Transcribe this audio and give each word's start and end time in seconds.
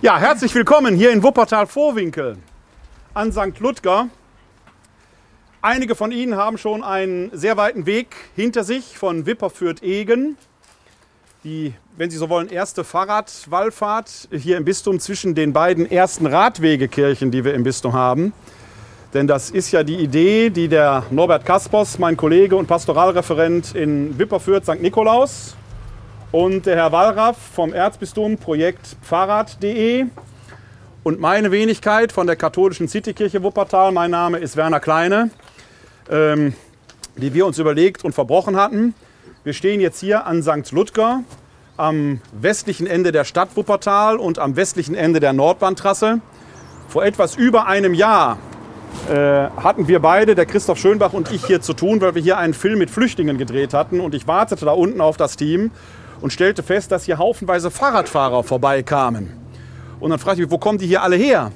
Ja, 0.00 0.16
herzlich 0.16 0.54
willkommen 0.54 0.94
hier 0.94 1.10
in 1.10 1.24
Wuppertal-Vorwinkel 1.24 2.36
an 3.14 3.32
St. 3.32 3.58
Ludger. 3.58 4.08
Einige 5.60 5.96
von 5.96 6.12
Ihnen 6.12 6.36
haben 6.36 6.56
schon 6.56 6.84
einen 6.84 7.36
sehr 7.36 7.56
weiten 7.56 7.84
Weg 7.84 8.14
hinter 8.36 8.62
sich 8.62 8.96
von 8.96 9.26
Wipperfürth-Egen. 9.26 10.36
Die, 11.42 11.74
wenn 11.96 12.10
Sie 12.10 12.16
so 12.16 12.28
wollen, 12.28 12.48
erste 12.48 12.84
Fahrradwallfahrt 12.84 14.28
hier 14.30 14.56
im 14.56 14.64
Bistum 14.64 15.00
zwischen 15.00 15.34
den 15.34 15.52
beiden 15.52 15.90
ersten 15.90 16.26
Radwegekirchen, 16.26 17.32
die 17.32 17.44
wir 17.44 17.54
im 17.54 17.64
Bistum 17.64 17.92
haben. 17.92 18.32
Denn 19.14 19.26
das 19.26 19.50
ist 19.50 19.72
ja 19.72 19.82
die 19.82 19.96
Idee, 19.96 20.50
die 20.50 20.68
der 20.68 21.06
Norbert 21.10 21.44
Kaspers, 21.44 21.98
mein 21.98 22.16
Kollege 22.16 22.54
und 22.54 22.68
Pastoralreferent 22.68 23.74
in 23.74 24.16
Wipperfürth 24.16 24.64
St. 24.64 24.80
Nikolaus 24.80 25.56
und 26.32 26.66
der 26.66 26.76
Herr 26.76 26.92
Wallraff 26.92 27.36
vom 27.38 27.72
Erzbistum 27.72 28.36
Projekt 28.36 28.96
Fahrrad.de 29.02 30.06
und 31.02 31.20
meine 31.20 31.50
Wenigkeit 31.50 32.12
von 32.12 32.26
der 32.26 32.36
katholischen 32.36 32.88
Citykirche 32.88 33.42
Wuppertal. 33.42 33.92
Mein 33.92 34.10
Name 34.10 34.38
ist 34.38 34.56
Werner 34.56 34.80
Kleine, 34.80 35.30
ähm, 36.10 36.52
die 37.16 37.32
wir 37.32 37.46
uns 37.46 37.58
überlegt 37.58 38.04
und 38.04 38.14
verbrochen 38.14 38.56
hatten. 38.56 38.94
Wir 39.42 39.54
stehen 39.54 39.80
jetzt 39.80 40.00
hier 40.00 40.26
an 40.26 40.42
St. 40.42 40.72
Ludger 40.72 41.22
am 41.78 42.20
westlichen 42.32 42.86
Ende 42.86 43.12
der 43.12 43.24
Stadt 43.24 43.50
Wuppertal 43.54 44.18
und 44.18 44.38
am 44.38 44.56
westlichen 44.56 44.94
Ende 44.94 45.20
der 45.20 45.32
Nordbahntrasse. 45.32 46.20
Vor 46.88 47.04
etwas 47.04 47.36
über 47.36 47.66
einem 47.66 47.94
Jahr 47.94 48.38
äh, 49.08 49.48
hatten 49.62 49.88
wir 49.88 50.00
beide, 50.00 50.34
der 50.34 50.44
Christoph 50.44 50.78
Schönbach 50.78 51.12
und 51.12 51.30
ich, 51.30 51.46
hier 51.46 51.60
zu 51.60 51.72
tun, 51.72 52.00
weil 52.00 52.14
wir 52.14 52.22
hier 52.22 52.36
einen 52.36 52.52
Film 52.52 52.80
mit 52.80 52.90
Flüchtlingen 52.90 53.38
gedreht 53.38 53.72
hatten. 53.72 54.00
Und 54.00 54.14
ich 54.14 54.26
wartete 54.26 54.64
da 54.64 54.72
unten 54.72 55.00
auf 55.00 55.16
das 55.16 55.36
Team 55.36 55.70
und 56.20 56.32
stellte 56.32 56.62
fest, 56.62 56.92
dass 56.92 57.04
hier 57.04 57.18
haufenweise 57.18 57.70
Fahrradfahrer 57.70 58.42
vorbeikamen. 58.42 59.32
Und 60.00 60.10
dann 60.10 60.18
fragte 60.18 60.42
ich 60.42 60.46
mich, 60.46 60.52
wo 60.52 60.58
kommen 60.58 60.78
die 60.78 60.86
hier 60.86 61.02
alle 61.02 61.16
her? 61.16 61.52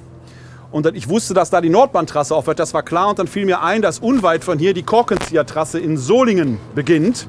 Und 0.71 0.87
dann, 0.87 0.95
ich 0.95 1.09
wusste, 1.09 1.35
dass 1.35 1.51
da 1.51 1.61
die 1.61 1.69
Nordbahntrasse 1.69 2.35
aufhört, 2.35 2.59
das 2.59 2.73
war 2.73 2.82
klar. 2.82 3.10
Und 3.10 3.19
dann 3.19 3.27
fiel 3.27 3.45
mir 3.45 3.63
ein, 3.63 3.82
dass 3.82 3.99
unweit 3.99 4.43
von 4.43 4.59
hier 4.59 4.74
die 4.74 4.82
Korkenziehertrasse 4.82 5.79
in 5.79 5.96
Solingen 5.99 6.59
beginnt. 6.74 7.29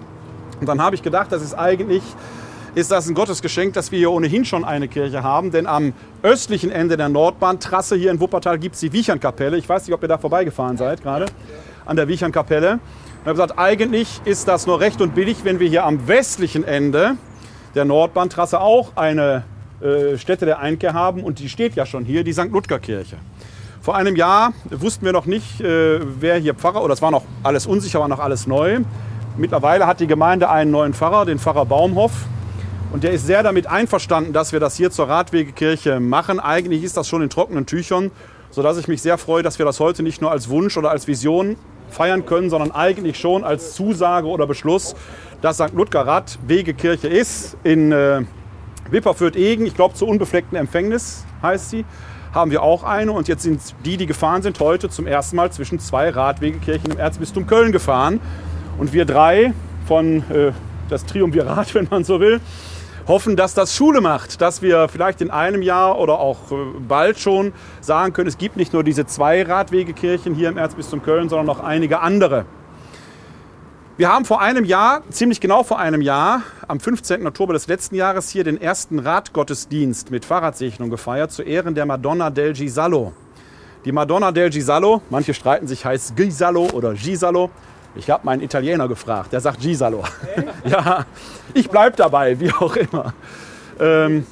Und 0.59 0.67
dann 0.67 0.81
habe 0.81 0.95
ich 0.95 1.03
gedacht, 1.03 1.31
das 1.31 1.41
ist 1.41 1.53
eigentlich 1.53 2.03
ist 2.75 2.89
das 2.89 3.07
ein 3.07 3.13
Gottesgeschenk, 3.13 3.73
dass 3.73 3.91
wir 3.91 3.99
hier 3.99 4.11
ohnehin 4.11 4.45
schon 4.45 4.65
eine 4.65 4.87
Kirche 4.87 5.21
haben. 5.21 5.51
Denn 5.51 5.67
am 5.67 5.93
östlichen 6.23 6.71
Ende 6.71 6.97
der 6.97 7.09
Nordbahntrasse 7.09 7.95
hier 7.95 8.09
in 8.09 8.19
Wuppertal 8.19 8.57
gibt 8.57 8.75
es 8.75 8.81
die 8.81 8.91
Wiechernkapelle. 8.91 9.57
Ich 9.57 9.69
weiß 9.69 9.85
nicht, 9.85 9.93
ob 9.93 10.01
ihr 10.01 10.07
da 10.07 10.17
vorbeigefahren 10.17 10.77
seid 10.77 11.03
gerade, 11.03 11.27
an 11.85 11.95
der 11.95 12.07
Wiechernkapelle. 12.07 12.79
Ich 13.23 13.27
habe 13.27 13.35
gesagt, 13.35 13.57
eigentlich 13.57 14.19
ist 14.25 14.49
das 14.49 14.67
nur 14.67 14.81
recht 14.81 14.99
und 14.99 15.15
billig, 15.15 15.45
wenn 15.45 15.61
wir 15.61 15.69
hier 15.69 15.85
am 15.85 16.09
westlichen 16.09 16.65
Ende 16.65 17.15
der 17.73 17.85
Nordbahntrasse 17.85 18.59
auch 18.59 18.97
eine 18.97 19.45
äh, 19.79 20.17
Stätte 20.17 20.45
der 20.45 20.59
Einkehr 20.59 20.93
haben. 20.93 21.23
Und 21.23 21.39
die 21.39 21.47
steht 21.47 21.73
ja 21.75 21.85
schon 21.85 22.03
hier, 22.03 22.25
die 22.25 22.33
St. 22.33 22.51
Ludger 22.51 22.79
Kirche. 22.79 23.15
Vor 23.81 23.95
einem 23.95 24.17
Jahr 24.17 24.51
wussten 24.69 25.05
wir 25.05 25.13
noch 25.13 25.25
nicht, 25.25 25.61
äh, 25.61 26.01
wer 26.19 26.35
hier 26.35 26.53
Pfarrer, 26.53 26.83
oder 26.83 26.95
es 26.95 27.01
war 27.01 27.11
noch 27.11 27.23
alles 27.43 27.65
unsicher, 27.65 28.01
war 28.01 28.09
noch 28.09 28.19
alles 28.19 28.45
neu. 28.45 28.81
Mittlerweile 29.37 29.87
hat 29.87 30.01
die 30.01 30.07
Gemeinde 30.07 30.49
einen 30.49 30.71
neuen 30.71 30.93
Pfarrer, 30.93 31.23
den 31.23 31.39
Pfarrer 31.39 31.65
Baumhoff. 31.65 32.25
Und 32.91 33.05
der 33.05 33.13
ist 33.13 33.25
sehr 33.25 33.41
damit 33.41 33.67
einverstanden, 33.67 34.33
dass 34.33 34.51
wir 34.51 34.59
das 34.59 34.75
hier 34.75 34.91
zur 34.91 35.07
Radwegekirche 35.07 36.01
machen. 36.01 36.41
Eigentlich 36.41 36.83
ist 36.83 36.97
das 36.97 37.07
schon 37.07 37.21
in 37.21 37.29
trockenen 37.29 37.67
Tüchern, 37.67 38.11
sodass 38.51 38.77
ich 38.77 38.89
mich 38.89 39.01
sehr 39.01 39.17
freue, 39.17 39.43
dass 39.43 39.59
wir 39.59 39.65
das 39.65 39.79
heute 39.79 40.03
nicht 40.03 40.21
nur 40.21 40.29
als 40.29 40.49
Wunsch 40.49 40.75
oder 40.75 40.91
als 40.91 41.07
Vision 41.07 41.55
feiern 41.93 42.25
können, 42.25 42.49
sondern 42.49 42.71
eigentlich 42.71 43.17
schon 43.17 43.43
als 43.43 43.73
Zusage 43.73 44.27
oder 44.27 44.47
Beschluss, 44.47 44.95
dass 45.41 45.57
St. 45.57 45.73
Ludger 45.73 46.01
Radwegekirche 46.01 47.07
ist. 47.07 47.57
In 47.63 47.91
äh, 47.91 48.21
Wipperfürth-Egen, 48.89 49.65
ich 49.65 49.75
glaube 49.75 49.95
zur 49.95 50.07
unbefleckten 50.07 50.57
Empfängnis 50.57 51.25
heißt 51.41 51.69
sie, 51.69 51.85
haben 52.33 52.51
wir 52.51 52.63
auch 52.63 52.83
eine. 52.83 53.11
Und 53.11 53.27
jetzt 53.27 53.43
sind 53.43 53.61
die, 53.85 53.97
die 53.97 54.05
gefahren 54.05 54.41
sind, 54.41 54.59
heute 54.59 54.89
zum 54.89 55.07
ersten 55.07 55.35
Mal 55.35 55.51
zwischen 55.51 55.79
zwei 55.79 56.09
Radwegekirchen 56.09 56.91
im 56.91 56.97
Erzbistum 56.97 57.47
Köln 57.47 57.71
gefahren. 57.71 58.19
Und 58.77 58.93
wir 58.93 59.05
drei 59.05 59.53
von 59.87 60.23
äh, 60.31 60.51
das 60.89 61.05
Triumvirat, 61.05 61.73
wenn 61.75 61.87
man 61.89 62.03
so 62.03 62.19
will, 62.19 62.41
hoffen, 63.07 63.35
dass 63.35 63.53
das 63.53 63.75
Schule 63.75 64.01
macht, 64.01 64.41
dass 64.41 64.61
wir 64.61 64.87
vielleicht 64.87 65.21
in 65.21 65.31
einem 65.31 65.61
Jahr 65.61 65.99
oder 65.99 66.19
auch 66.19 66.51
äh, 66.51 66.55
bald 66.87 67.19
schon 67.19 67.53
sagen 67.81 68.13
können, 68.13 68.27
es 68.27 68.37
gibt 68.37 68.57
nicht 68.57 68.73
nur 68.73 68.83
diese 68.83 69.05
zwei 69.05 69.43
Radwegekirchen 69.43 70.35
hier 70.35 70.49
im 70.49 70.57
Erzbistum 70.57 71.03
Köln, 71.03 71.29
sondern 71.29 71.45
noch 71.45 71.59
einige 71.61 71.99
andere. 71.99 72.45
Wir 73.95 74.11
haben 74.11 74.25
vor 74.25 74.41
einem 74.41 74.65
Jahr, 74.65 75.03
ziemlich 75.11 75.39
genau 75.39 75.61
vor 75.61 75.77
einem 75.77 76.01
Jahr, 76.01 76.41
am 76.67 76.79
15. 76.79 77.27
Oktober 77.27 77.53
des 77.53 77.67
letzten 77.67 77.93
Jahres 77.93 78.29
hier 78.29 78.43
den 78.43 78.59
ersten 78.59 78.97
Radgottesdienst 78.97 80.09
mit 80.09 80.25
Fahrradsegnung 80.25 80.89
gefeiert 80.89 81.31
zu 81.31 81.43
Ehren 81.43 81.75
der 81.75 81.85
Madonna 81.85 82.31
del 82.31 82.53
Gisallo. 82.53 83.13
Die 83.85 83.91
Madonna 83.91 84.31
del 84.31 84.49
Gisallo, 84.49 85.03
manche 85.11 85.35
streiten 85.35 85.67
sich, 85.67 85.85
heißt 85.85 86.15
Gisalo 86.15 86.69
oder 86.73 86.93
Gisalo. 86.93 87.51
Ich 87.95 88.09
habe 88.09 88.25
meinen 88.25 88.41
Italiener 88.41 88.87
gefragt, 88.87 89.33
der 89.33 89.39
sagt 89.39 89.59
Gisalo. 89.59 90.03
ja, 90.65 91.05
ich 91.53 91.69
bleibe 91.69 91.95
dabei, 91.95 92.39
wie 92.39 92.51
auch 92.51 92.75
immer. 92.75 93.13
Ähm, 93.79 94.25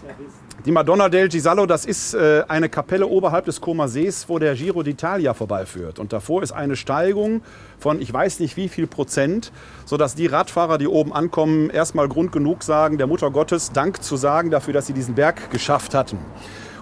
die 0.65 0.71
Madonna 0.71 1.09
del 1.09 1.27
Gisallo, 1.27 1.65
das 1.65 1.85
ist 1.85 2.13
äh, 2.13 2.43
eine 2.47 2.69
Kapelle 2.69 3.07
oberhalb 3.07 3.45
des 3.45 3.61
Comer 3.61 3.87
Sees, 3.87 4.29
wo 4.29 4.37
der 4.37 4.53
Giro 4.53 4.81
d'Italia 4.81 5.33
vorbeiführt. 5.33 5.97
Und 5.97 6.13
davor 6.13 6.43
ist 6.43 6.51
eine 6.51 6.75
Steigung 6.75 7.41
von 7.79 7.99
ich 7.99 8.13
weiß 8.13 8.39
nicht 8.39 8.57
wie 8.57 8.69
viel 8.69 8.85
Prozent, 8.85 9.51
sodass 9.85 10.13
die 10.13 10.27
Radfahrer, 10.27 10.77
die 10.77 10.87
oben 10.87 11.13
ankommen, 11.13 11.71
erstmal 11.71 12.07
Grund 12.07 12.31
genug 12.31 12.61
sagen, 12.61 12.99
der 12.99 13.07
Mutter 13.07 13.31
Gottes 13.31 13.71
Dank 13.71 14.03
zu 14.03 14.17
sagen 14.17 14.51
dafür, 14.51 14.73
dass 14.73 14.85
sie 14.85 14.93
diesen 14.93 15.15
Berg 15.15 15.49
geschafft 15.49 15.95
hatten. 15.95 16.19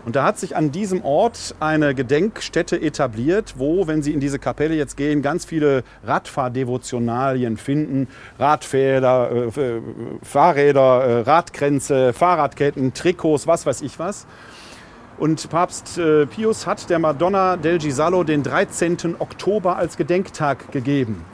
Und 0.06 0.16
da 0.16 0.24
hat 0.24 0.40
sich 0.40 0.56
an 0.56 0.72
diesem 0.72 1.04
Ort 1.04 1.56
eine 1.60 1.94
Gedenkstätte 1.94 2.82
etabliert, 2.82 3.56
wo, 3.58 3.88
wenn 3.88 4.02
Sie 4.02 4.14
in 4.14 4.20
diese 4.20 4.40
Kapelle 4.40 4.76
jetzt 4.76 4.98
gehen, 4.98 5.22
ganz 5.22 5.46
viele 5.46 5.84
Radfahrdevotionalien 6.04 7.58
finden. 7.58 8.08
Radfäder, 8.38 9.32
äh, 9.32 9.82
Fahrräder, 10.24 11.04
äh, 11.04 11.20
Radkränze, 11.22 12.14
Fahrradketten, 12.14 12.94
Trikots, 12.94 13.46
was 13.48 13.66
weiß 13.66 13.82
ich 13.82 14.00
was. 14.00 14.26
Und 15.18 15.50
Papst 15.50 15.98
äh, 15.98 16.26
Pius 16.26 16.66
hat 16.66 16.90
der 16.90 17.00
Madonna 17.00 17.58
del 17.58 17.78
Gisallo 17.78 18.24
den 18.24 18.42
13. 18.42 19.16
Oktober 19.20 19.76
als 19.76 19.98
Gedenktag 19.98 20.72
gegeben. 20.72 21.26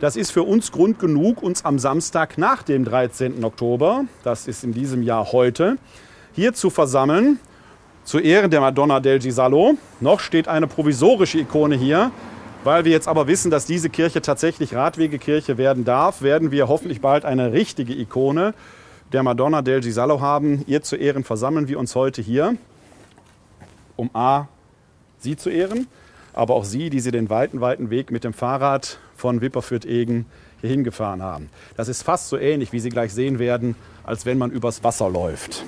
Das 0.00 0.16
ist 0.16 0.30
für 0.30 0.42
uns 0.42 0.72
Grund 0.72 0.98
genug, 0.98 1.42
uns 1.42 1.64
am 1.64 1.78
Samstag 1.78 2.38
nach 2.38 2.62
dem 2.62 2.84
13. 2.84 3.44
Oktober, 3.44 4.04
das 4.22 4.48
ist 4.48 4.64
in 4.64 4.72
diesem 4.72 5.02
Jahr 5.02 5.32
heute, 5.32 5.76
hier 6.32 6.54
zu 6.54 6.70
versammeln 6.70 7.38
zu 8.04 8.18
Ehren 8.18 8.50
der 8.50 8.60
Madonna 8.60 9.00
del 9.00 9.18
Gisallo. 9.18 9.76
Noch 10.00 10.20
steht 10.20 10.48
eine 10.48 10.66
provisorische 10.66 11.38
Ikone 11.38 11.76
hier. 11.76 12.10
Weil 12.64 12.86
wir 12.86 12.92
jetzt 12.92 13.08
aber 13.08 13.26
wissen, 13.26 13.50
dass 13.50 13.66
diese 13.66 13.90
Kirche 13.90 14.22
tatsächlich 14.22 14.74
Radwegekirche 14.74 15.58
werden 15.58 15.84
darf, 15.84 16.22
werden 16.22 16.50
wir 16.50 16.66
hoffentlich 16.66 17.02
bald 17.02 17.26
eine 17.26 17.52
richtige 17.52 17.92
Ikone 17.92 18.54
der 19.12 19.22
Madonna 19.22 19.60
del 19.60 19.80
Gisallo 19.80 20.22
haben. 20.22 20.64
Ihr 20.66 20.82
zu 20.82 20.96
Ehren 20.96 21.24
versammeln 21.24 21.68
wir 21.68 21.78
uns 21.78 21.94
heute 21.94 22.22
hier, 22.22 22.56
um 23.96 24.08
A, 24.14 24.48
sie 25.18 25.36
zu 25.36 25.50
ehren, 25.50 25.88
aber 26.32 26.54
auch 26.54 26.64
sie, 26.64 26.88
die 26.88 27.00
sie 27.00 27.10
den 27.10 27.28
weiten, 27.28 27.60
weiten 27.60 27.90
Weg 27.90 28.10
mit 28.10 28.24
dem 28.24 28.32
Fahrrad 28.32 28.98
von 29.14 29.42
Wipperfürth-Egen 29.42 30.24
hier 30.62 30.70
hingefahren 30.70 31.22
haben. 31.22 31.50
Das 31.76 31.88
ist 31.88 32.02
fast 32.02 32.30
so 32.30 32.38
ähnlich, 32.38 32.72
wie 32.72 32.80
Sie 32.80 32.88
gleich 32.88 33.12
sehen 33.12 33.38
werden, 33.38 33.76
als 34.04 34.24
wenn 34.24 34.38
man 34.38 34.50
übers 34.50 34.82
Wasser 34.82 35.10
läuft. 35.10 35.64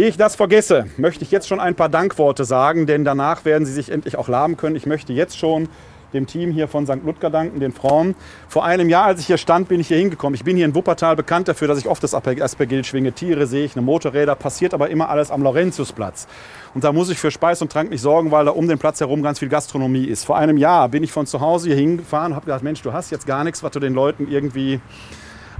Ehe 0.00 0.08
ich 0.08 0.16
das 0.16 0.34
vergesse, 0.34 0.86
möchte 0.96 1.24
ich 1.24 1.30
jetzt 1.30 1.46
schon 1.46 1.60
ein 1.60 1.74
paar 1.74 1.90
Dankworte 1.90 2.46
sagen, 2.46 2.86
denn 2.86 3.04
danach 3.04 3.44
werden 3.44 3.66
Sie 3.66 3.72
sich 3.74 3.92
endlich 3.92 4.16
auch 4.16 4.28
laben 4.28 4.56
können. 4.56 4.74
Ich 4.74 4.86
möchte 4.86 5.12
jetzt 5.12 5.36
schon 5.36 5.68
dem 6.14 6.26
Team 6.26 6.52
hier 6.52 6.68
von 6.68 6.86
St. 6.86 7.04
Ludger 7.04 7.28
danken, 7.28 7.60
den 7.60 7.70
Frauen. 7.70 8.14
Vor 8.48 8.64
einem 8.64 8.88
Jahr, 8.88 9.04
als 9.04 9.20
ich 9.20 9.26
hier 9.26 9.36
stand, 9.36 9.68
bin 9.68 9.78
ich 9.78 9.88
hier 9.88 9.98
hingekommen. 9.98 10.34
Ich 10.34 10.42
bin 10.42 10.56
hier 10.56 10.64
in 10.64 10.74
Wuppertal 10.74 11.16
bekannt 11.16 11.48
dafür, 11.48 11.68
dass 11.68 11.76
ich 11.76 11.86
oft 11.86 12.02
das 12.02 12.14
Aspergil 12.14 12.82
schwinge. 12.82 13.12
Tiere 13.12 13.46
sehe 13.46 13.66
ich, 13.66 13.76
eine 13.76 13.84
Motorräder, 13.84 14.36
passiert 14.36 14.72
aber 14.72 14.88
immer 14.88 15.10
alles 15.10 15.30
am 15.30 15.42
Laurentiusplatz. 15.42 16.26
Und 16.72 16.82
da 16.82 16.94
muss 16.94 17.10
ich 17.10 17.18
für 17.18 17.30
Speis 17.30 17.60
und 17.60 17.70
Trank 17.70 17.90
nicht 17.90 18.00
sorgen, 18.00 18.30
weil 18.30 18.46
da 18.46 18.52
um 18.52 18.66
den 18.68 18.78
Platz 18.78 19.00
herum 19.00 19.22
ganz 19.22 19.38
viel 19.38 19.50
Gastronomie 19.50 20.06
ist. 20.06 20.24
Vor 20.24 20.38
einem 20.38 20.56
Jahr 20.56 20.88
bin 20.88 21.02
ich 21.02 21.12
von 21.12 21.26
zu 21.26 21.42
Hause 21.42 21.68
hier 21.68 21.76
hingefahren 21.76 22.32
und 22.32 22.36
habe 22.36 22.46
gedacht, 22.46 22.62
Mensch, 22.62 22.80
du 22.80 22.94
hast 22.94 23.10
jetzt 23.10 23.26
gar 23.26 23.44
nichts, 23.44 23.62
was 23.62 23.72
du 23.72 23.80
den 23.80 23.92
Leuten 23.92 24.28
irgendwie 24.30 24.80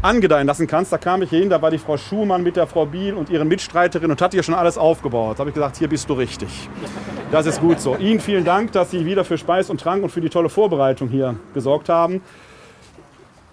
angedeihen 0.02 0.46
lassen 0.46 0.66
kannst. 0.66 0.92
Da 0.92 0.98
kam 0.98 1.22
ich 1.22 1.30
hin, 1.30 1.50
da 1.50 1.60
war 1.60 1.70
die 1.70 1.78
Frau 1.78 1.96
Schumann 1.96 2.42
mit 2.42 2.56
der 2.56 2.66
Frau 2.66 2.86
Biel 2.86 3.14
und 3.14 3.30
ihren 3.30 3.48
Mitstreiterin 3.48 4.10
und 4.10 4.20
hat 4.20 4.32
hier 4.32 4.42
schon 4.42 4.54
alles 4.54 4.78
aufgebaut. 4.78 5.36
Da 5.36 5.40
habe 5.40 5.50
ich 5.50 5.54
gesagt, 5.54 5.76
hier 5.76 5.88
bist 5.88 6.08
du 6.08 6.14
richtig. 6.14 6.68
Das 7.30 7.46
ist 7.46 7.60
gut 7.60 7.80
so. 7.80 7.96
Ihnen 7.96 8.20
vielen 8.20 8.44
Dank, 8.44 8.72
dass 8.72 8.90
Sie 8.90 9.04
wieder 9.04 9.24
für 9.24 9.38
Speis 9.38 9.70
und 9.70 9.80
Trank 9.80 10.02
und 10.02 10.10
für 10.10 10.20
die 10.20 10.30
tolle 10.30 10.48
Vorbereitung 10.48 11.08
hier 11.08 11.36
gesorgt 11.54 11.88
haben. 11.88 12.22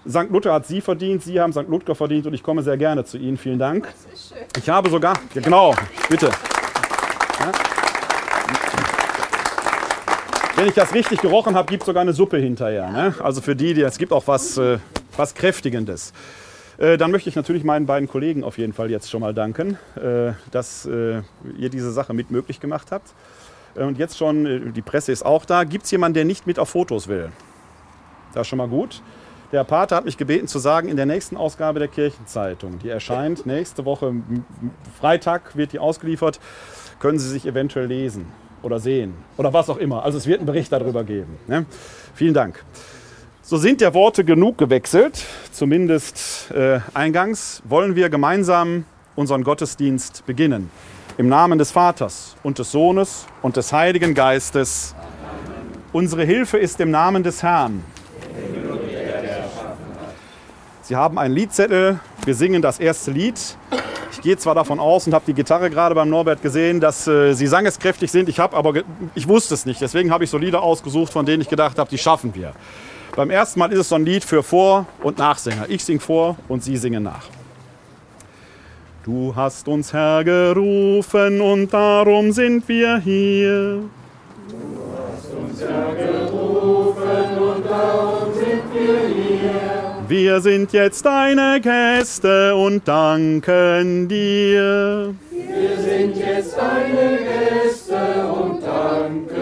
St. 0.10 0.30
Luther 0.30 0.54
hat 0.54 0.66
Sie 0.66 0.80
verdient, 0.80 1.22
Sie 1.22 1.40
haben 1.40 1.52
St. 1.52 1.68
Ludger 1.68 1.94
verdient 1.94 2.26
und 2.28 2.34
ich 2.34 2.42
komme 2.42 2.64
sehr 2.64 2.78
gerne 2.78 3.04
zu 3.04 3.18
Ihnen. 3.18 3.38
Vielen 3.38 3.60
Dank. 3.60 3.94
Ich 4.58 4.70
habe 4.70 4.90
sogar, 4.90 5.16
ja, 5.34 5.42
genau, 5.42 5.76
bitte. 6.10 6.28
Ja. 6.28 7.52
Wenn 10.56 10.68
ich 10.68 10.74
das 10.74 10.92
richtig 10.92 11.22
gerochen 11.22 11.56
habe, 11.56 11.70
gibt 11.70 11.84
es 11.84 11.86
sogar 11.86 12.02
eine 12.02 12.14
Suppe 12.14 12.38
hinterher. 12.38 12.90
Ne? 12.90 13.14
Also 13.22 13.42
für 13.42 13.56
die, 13.56 13.76
die 13.76 13.82
es 13.82 13.98
gibt 13.98 14.12
auch 14.12 14.26
was, 14.26 14.58
äh, 14.58 14.80
was 15.18 15.34
Kräftigendes. 15.34 16.14
Äh, 16.78 16.98
dann 16.98 17.12
möchte 17.12 17.30
ich 17.30 17.36
natürlich 17.36 17.64
meinen 17.64 17.86
beiden 17.86 18.08
Kollegen 18.08 18.44
auf 18.44 18.58
jeden 18.58 18.74
Fall 18.74 18.92
jetzt 18.92 19.10
schon 19.10 19.22
mal 19.22 19.34
danken, 19.34 19.78
äh, 19.96 20.34
dass 20.52 20.86
äh, 20.86 21.22
ihr 21.58 21.70
diese 21.70 21.92
Sache 21.92 22.14
mit 22.14 22.32
möglich 22.32 22.60
gemacht 22.60 22.92
habt. 22.92 23.14
Und 23.76 24.00
jetzt 24.00 24.18
schon, 24.18 24.74
die 24.74 24.82
Presse 24.82 25.12
ist 25.12 25.24
auch 25.24 25.46
da. 25.46 25.64
Gibt 25.64 25.86
es 25.86 25.92
jemanden, 25.92 26.16
der 26.16 26.26
nicht 26.26 26.48
mit 26.48 26.58
auf 26.58 26.70
Fotos 26.70 27.08
will? 27.08 27.30
Das 28.34 28.42
ist 28.42 28.48
schon 28.48 28.58
mal 28.58 28.68
gut. 28.68 29.04
Der 29.52 29.64
Pater 29.64 29.98
hat 29.98 30.06
mich 30.06 30.18
gebeten 30.18 30.48
zu 30.48 30.58
sagen, 30.58 30.90
in 30.90 30.98
der 30.98 31.06
nächsten 31.06 31.38
Ausgabe 31.38 31.80
der 31.80 31.88
Kirchenzeitung, 31.88 32.80
die 32.80 32.90
erscheint 32.90 33.46
nächste 33.46 33.86
Woche, 33.86 34.16
Freitag 35.00 35.56
wird 35.56 35.74
die 35.74 35.80
ausgeliefert, 35.80 36.40
können 37.00 37.20
Sie 37.20 37.30
sich 37.30 37.46
eventuell 37.46 37.86
lesen 37.86 38.26
oder 38.64 38.80
sehen 38.80 39.14
oder 39.38 39.54
was 39.54 39.70
auch 39.70 39.78
immer. 39.78 40.04
Also 40.04 40.18
es 40.18 40.28
wird 40.28 40.40
einen 40.40 40.48
Bericht 40.48 40.72
darüber 40.72 41.04
geben. 41.04 41.38
Ne? 41.48 41.66
Vielen 42.14 42.34
Dank. 42.34 42.64
So 43.50 43.56
sind 43.56 43.80
der 43.80 43.94
Worte 43.94 44.26
genug 44.26 44.58
gewechselt, 44.58 45.24
zumindest 45.54 46.52
äh, 46.52 46.82
eingangs, 46.94 47.62
wollen 47.64 47.96
wir 47.96 48.10
gemeinsam 48.10 48.84
unseren 49.16 49.46
Gottesdienst 49.46 50.26
beginnen. 50.26 50.70
Im 51.18 51.30
Namen 51.30 51.58
des 51.58 51.72
Vaters 51.72 52.36
und 52.44 52.60
des 52.60 52.74
Sohnes 52.74 53.26
und 53.42 53.56
des 53.56 53.72
Heiligen 53.72 54.14
Geistes. 54.14 54.96
Unsere 55.94 56.26
Hilfe 56.26 56.58
ist 56.58 56.82
im 56.82 56.92
Namen 56.92 57.24
des 57.24 57.42
Herrn. 57.42 57.86
Sie 60.82 60.98
haben 60.98 61.18
einen 61.18 61.34
Liedzettel, 61.34 62.02
wir 62.26 62.36
singen 62.36 62.62
das 62.62 62.82
erste 62.82 63.12
Lied. 63.12 63.40
Ich 64.12 64.20
gehe 64.20 64.36
zwar 64.36 64.56
davon 64.56 64.78
aus 64.78 65.08
und 65.08 65.14
habe 65.14 65.24
die 65.26 65.34
Gitarre 65.34 65.70
gerade 65.70 65.96
beim 65.96 66.10
Norbert 66.10 66.42
gesehen, 66.42 66.82
dass 66.82 67.08
äh, 67.08 67.32
sie 67.34 67.48
sangeskräftig 67.48 68.12
sind. 68.12 68.28
Ich 68.28 68.40
habe 68.40 68.58
aber 68.58 68.74
ich 69.16 69.26
wusste 69.26 69.54
es 69.54 69.66
nicht. 69.66 69.80
Deswegen 69.80 70.12
habe 70.12 70.26
ich 70.26 70.30
so 70.30 70.38
Lieder 70.38 70.62
ausgesucht, 70.62 71.14
von 71.14 71.26
denen 71.26 71.42
ich 71.42 71.48
gedacht 71.48 71.80
habe, 71.80 71.90
die 71.90 71.98
schaffen 71.98 72.36
wir. 72.36 72.52
Beim 73.18 73.32
ersten 73.32 73.58
Mal 73.58 73.74
ist 73.74 73.80
es 73.80 73.90
so 73.90 73.96
ein 73.96 74.06
Lied 74.06 74.24
für 74.24 74.44
Vor- 74.44 74.86
und 75.02 75.18
Nachsänger. 75.18 75.66
Ich 75.70 75.84
singe 75.84 76.00
vor 76.00 76.38
und 76.48 76.64
Sie 76.64 76.78
singen 76.78 77.02
nach. 77.02 77.24
Du 79.04 79.36
hast 79.36 79.68
uns 79.68 79.92
hergerufen 79.92 81.42
und 81.42 81.74
darum 81.74 82.32
sind 82.32 82.70
wir 82.70 83.00
hier. 83.00 83.80
Du 83.80 83.90
hast 84.94 85.34
uns 85.34 85.60
hergerufen 85.60 87.40
und 87.40 87.66
darum 87.66 88.34
sind 88.36 88.62
wir 88.72 89.08
hier. 89.08 90.06
Wir 90.08 90.40
sind 90.40 90.72
jetzt 90.74 91.04
deine 91.04 91.60
Gäste 91.60 92.56
und 92.56 92.88
danken 92.88 94.08
dir. 94.08 95.16
Wir 95.32 95.78
sind 95.80 96.18
jetzt 96.18 96.56
deine 96.56 97.18
Gäste 97.18 98.28
und 98.32 98.62
danken 98.62 99.28
dir. 99.28 99.37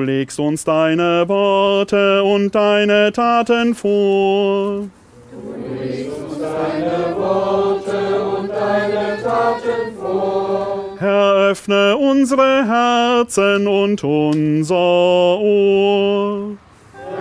Du 0.00 0.06
legst 0.06 0.40
uns 0.40 0.64
deine 0.64 1.28
Worte 1.28 2.22
und 2.24 2.54
deine 2.54 3.12
Taten 3.12 3.74
vor. 3.74 4.88
Du 5.30 5.74
legst 5.78 6.08
uns 6.16 6.38
deine 6.38 7.14
Worte 7.18 8.22
und 8.38 8.48
deine 8.48 9.22
Taten 9.22 9.94
vor. 10.00 10.96
Herr, 10.98 11.50
öffne 11.50 11.98
unsere 11.98 12.66
Herzen 12.66 13.68
und 13.68 14.02
unser 14.02 14.74
Ohr. 14.74 16.56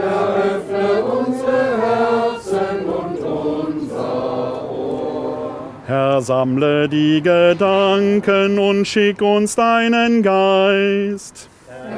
Eröffne 0.02 1.04
unsere 1.04 1.82
Herzen 1.82 2.86
und 2.86 3.20
unser 3.20 4.64
Ohr. 4.72 5.52
Herr, 5.86 6.22
sammle 6.22 6.88
die 6.88 7.22
Gedanken 7.22 8.58
und 8.58 8.86
schick 8.88 9.22
uns 9.22 9.58
deinen 9.58 10.24
Geist. 10.24 11.50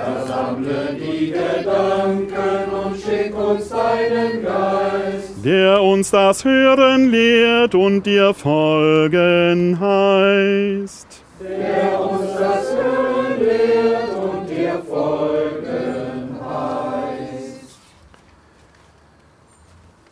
Herr, 0.04 0.28
sammle 0.28 0.96
die 0.96 1.32
Gedanken 1.32 2.72
und 2.72 3.00
schick 3.00 3.38
uns 3.38 3.70
deinen 3.70 4.44
Geist. 4.44 5.46
Der 5.46 5.82
uns 5.82 6.12
das 6.12 6.44
Hören 6.44 7.12
lehrt 7.12 7.76
und 7.76 8.06
dir 8.06 8.34
folgen 8.34 9.80
heißt. 9.80 11.08
Der 11.40 12.02
uns 12.02 12.32
das 12.40 12.76
Hören 12.76 13.40
lehrt 13.40 14.16
und 14.16 14.50
dir 14.50 14.82
folgen 14.90 16.40
heißt. 16.44 17.78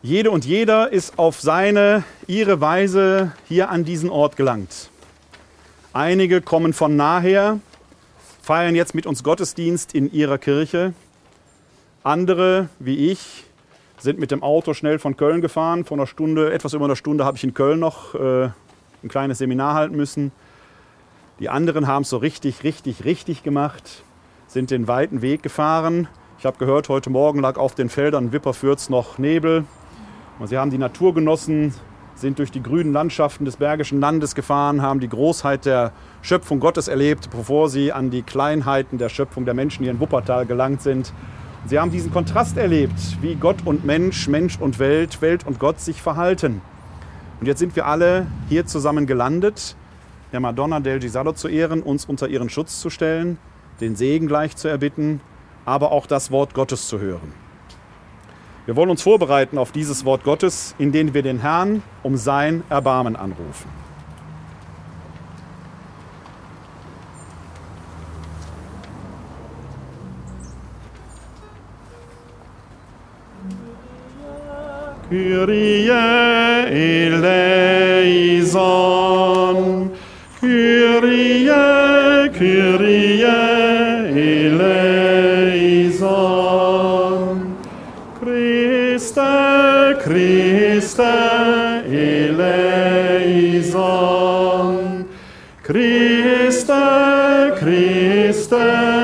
Jede 0.01 0.31
und 0.31 0.45
jeder 0.45 0.91
ist 0.91 1.17
auf 1.17 1.41
seine, 1.41 2.03
ihre 2.27 2.61
Weise 2.61 3.31
hier 3.47 3.69
an 3.69 3.85
diesen 3.85 4.09
Ort 4.09 4.37
gelangt. 4.37 4.89
Einige 5.93 6.41
kommen 6.41 6.73
von 6.73 6.95
naher, 6.95 7.59
feiern 8.49 8.73
jetzt 8.73 8.95
mit 8.95 9.05
uns 9.05 9.21
Gottesdienst 9.21 9.93
in 9.93 10.11
ihrer 10.11 10.39
Kirche. 10.39 10.93
Andere, 12.01 12.69
wie 12.79 13.11
ich, 13.11 13.43
sind 13.99 14.17
mit 14.17 14.31
dem 14.31 14.41
Auto 14.41 14.73
schnell 14.73 14.97
von 14.97 15.15
Köln 15.15 15.41
gefahren. 15.41 15.85
Vor 15.85 15.97
einer 15.97 16.07
Stunde, 16.07 16.51
etwas 16.51 16.73
über 16.73 16.85
einer 16.85 16.95
Stunde, 16.95 17.25
habe 17.25 17.37
ich 17.37 17.43
in 17.43 17.53
Köln 17.53 17.79
noch 17.79 18.15
äh, 18.15 18.45
ein 19.03 19.07
kleines 19.07 19.37
Seminar 19.37 19.75
halten 19.75 19.95
müssen. 19.95 20.31
Die 21.39 21.47
anderen 21.47 21.85
haben 21.85 22.01
es 22.01 22.09
so 22.09 22.17
richtig, 22.17 22.63
richtig, 22.63 23.05
richtig 23.05 23.43
gemacht, 23.43 24.03
sind 24.47 24.71
den 24.71 24.87
weiten 24.87 25.21
Weg 25.21 25.43
gefahren. 25.43 26.07
Ich 26.39 26.45
habe 26.47 26.57
gehört, 26.57 26.89
heute 26.89 27.11
Morgen 27.11 27.41
lag 27.41 27.55
auf 27.57 27.75
den 27.75 27.89
Feldern 27.89 28.31
Wipperfürth 28.31 28.89
noch 28.89 29.19
Nebel. 29.19 29.65
Und 30.39 30.47
sie 30.47 30.57
haben 30.57 30.71
die 30.71 30.79
Natur 30.79 31.13
genossen, 31.13 31.75
sind 32.19 32.39
durch 32.39 32.51
die 32.51 32.61
grünen 32.61 32.93
Landschaften 32.93 33.45
des 33.45 33.57
Bergischen 33.57 33.99
Landes 33.99 34.35
gefahren, 34.35 34.81
haben 34.81 34.99
die 34.99 35.09
Großheit 35.09 35.65
der 35.65 35.91
Schöpfung 36.21 36.59
Gottes 36.59 36.87
erlebt, 36.87 37.29
bevor 37.29 37.69
sie 37.69 37.91
an 37.91 38.09
die 38.09 38.21
Kleinheiten 38.21 38.97
der 38.97 39.09
Schöpfung 39.09 39.45
der 39.45 39.53
Menschen 39.53 39.83
hier 39.83 39.91
in 39.91 39.99
Wuppertal 39.99 40.45
gelangt 40.45 40.81
sind. 40.81 41.13
Sie 41.65 41.79
haben 41.79 41.91
diesen 41.91 42.11
Kontrast 42.11 42.57
erlebt, 42.57 42.99
wie 43.21 43.35
Gott 43.35 43.57
und 43.65 43.85
Mensch, 43.85 44.27
Mensch 44.27 44.59
und 44.59 44.79
Welt, 44.79 45.21
Welt 45.21 45.45
und 45.45 45.59
Gott 45.59 45.79
sich 45.79 46.01
verhalten. 46.01 46.61
Und 47.39 47.47
jetzt 47.47 47.59
sind 47.59 47.75
wir 47.75 47.85
alle 47.85 48.27
hier 48.49 48.65
zusammen 48.65 49.07
gelandet, 49.07 49.75
der 50.31 50.39
Madonna 50.39 50.79
del 50.79 50.99
Gisado 50.99 51.33
zu 51.33 51.47
ehren, 51.47 51.81
uns 51.81 52.05
unter 52.05 52.27
ihren 52.27 52.49
Schutz 52.49 52.79
zu 52.81 52.89
stellen, 52.89 53.37
den 53.81 53.95
Segen 53.95 54.27
gleich 54.27 54.55
zu 54.55 54.67
erbitten, 54.67 55.21
aber 55.65 55.91
auch 55.91 56.05
das 56.05 56.31
Wort 56.31 56.53
Gottes 56.53 56.87
zu 56.87 56.99
hören. 56.99 57.48
Wir 58.69 58.75
wollen 58.75 58.91
uns 58.91 59.01
vorbereiten 59.01 59.57
auf 59.57 59.71
dieses 59.71 60.05
Wort 60.05 60.23
Gottes, 60.23 60.75
indem 60.77 61.15
wir 61.15 61.23
den 61.23 61.39
Herrn 61.39 61.81
um 62.03 62.17
sein 62.17 62.61
Erbarmen 62.69 63.15
anrufen. 63.15 63.67
Kyrie 75.09 75.89
eleison, 77.09 77.49
Kyrie, 80.39 81.49
Kyrie 82.37 83.58
Christe 90.79 91.01
eleison 91.91 92.69
Christe 95.61 96.71
Christe. 97.59 98.98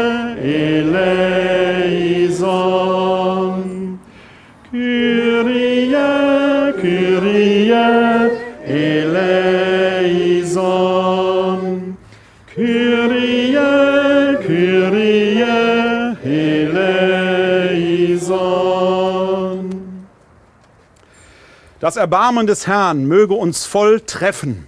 Das 21.86 21.98
Erbarmen 21.98 22.48
des 22.48 22.65
Herrn 22.65 23.06
möge 23.06 23.36
uns 23.36 23.68
voll 23.68 24.00
treffen, 24.00 24.65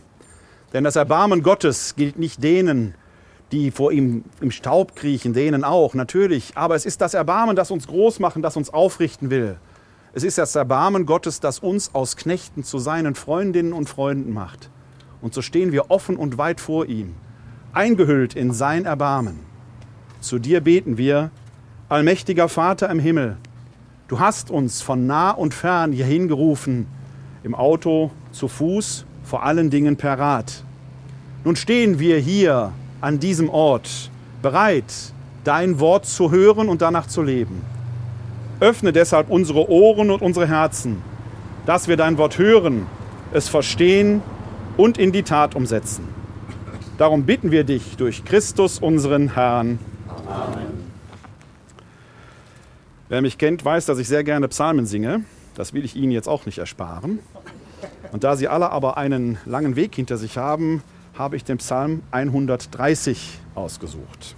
denn 0.71 0.83
das 0.83 0.95
Erbarmen 0.95 1.41
Gottes 1.41 1.95
gilt 1.95 2.19
nicht 2.19 2.43
denen, 2.43 2.93
die 3.51 3.71
vor 3.71 3.91
ihm 3.91 4.23
im 4.39 4.51
Staub 4.51 4.95
kriechen, 4.95 5.33
denen 5.33 5.63
auch, 5.63 5.95
natürlich. 5.95 6.51
Aber 6.53 6.75
es 6.75 6.85
ist 6.85 7.01
das 7.01 7.15
Erbarmen, 7.15 7.55
das 7.55 7.71
uns 7.71 7.87
groß 7.87 8.19
machen, 8.19 8.43
das 8.43 8.55
uns 8.55 8.69
aufrichten 8.71 9.31
will. 9.31 9.57
Es 10.13 10.23
ist 10.23 10.37
das 10.37 10.55
Erbarmen 10.55 11.07
Gottes, 11.07 11.39
das 11.39 11.57
uns 11.57 11.95
aus 11.95 12.17
Knechten 12.17 12.63
zu 12.63 12.77
seinen 12.77 13.15
Freundinnen 13.15 13.73
und 13.73 13.89
Freunden 13.89 14.31
macht. 14.31 14.69
Und 15.19 15.33
so 15.33 15.41
stehen 15.41 15.71
wir 15.71 15.89
offen 15.89 16.17
und 16.17 16.37
weit 16.37 16.61
vor 16.61 16.85
ihm, 16.85 17.15
eingehüllt 17.73 18.35
in 18.35 18.53
sein 18.53 18.85
Erbarmen. 18.85 19.39
Zu 20.21 20.37
dir 20.37 20.61
beten 20.61 20.99
wir, 20.99 21.31
allmächtiger 21.89 22.47
Vater 22.47 22.91
im 22.91 22.99
Himmel. 22.99 23.37
Du 24.07 24.19
hast 24.19 24.51
uns 24.51 24.83
von 24.83 25.07
nah 25.07 25.31
und 25.31 25.55
fern 25.55 25.91
hierhin 25.91 26.27
gerufen, 26.27 26.85
im 27.47 27.55
Auto, 27.55 28.11
zu 28.31 28.47
Fuß, 28.47 29.05
vor 29.23 29.43
allen 29.43 29.69
Dingen 29.69 29.95
per 29.95 30.19
Rad. 30.19 30.63
Nun 31.43 31.55
stehen 31.55 31.97
wir 31.97 32.19
hier 32.19 32.73
an 33.01 33.19
diesem 33.19 33.49
Ort, 33.49 34.11
bereit, 34.41 34.93
dein 35.43 35.79
Wort 35.79 36.05
zu 36.05 36.29
hören 36.29 36.67
und 36.67 36.81
danach 36.81 37.07
zu 37.07 37.23
leben. 37.23 37.61
Öffne 38.59 38.91
deshalb 38.91 39.29
unsere 39.29 39.69
Ohren 39.69 40.11
und 40.11 40.21
unsere 40.21 40.47
Herzen, 40.47 41.01
dass 41.65 41.87
wir 41.87 41.95
dein 41.95 42.17
Wort 42.17 42.37
hören, 42.37 42.85
es 43.31 43.47
verstehen 43.47 44.21
und 44.75 44.97
in 44.97 45.11
die 45.11 45.23
Tat 45.23 45.55
umsetzen. 45.55 46.07
Darum 46.97 47.23
bitten 47.23 47.49
wir 47.49 47.63
dich 47.63 47.95
durch 47.95 48.25
Christus, 48.25 48.79
unseren 48.79 49.33
Herrn. 49.33 49.79
Amen. 50.27 50.87
Wer 53.07 53.21
mich 53.21 53.37
kennt, 53.37 53.63
weiß, 53.63 53.85
dass 53.85 53.99
ich 53.99 54.07
sehr 54.07 54.25
gerne 54.25 54.49
Psalmen 54.49 54.85
singe. 54.85 55.23
Das 55.55 55.73
will 55.73 55.85
ich 55.85 55.95
Ihnen 55.95 56.11
jetzt 56.11 56.27
auch 56.27 56.45
nicht 56.45 56.57
ersparen. 56.57 57.19
Und 58.11 58.23
da 58.23 58.35
Sie 58.35 58.47
alle 58.47 58.71
aber 58.71 58.97
einen 58.97 59.37
langen 59.45 59.75
Weg 59.75 59.95
hinter 59.95 60.17
sich 60.17 60.37
haben, 60.37 60.81
habe 61.17 61.35
ich 61.35 61.43
den 61.43 61.57
Psalm 61.57 62.03
130 62.11 63.39
ausgesucht. 63.55 64.35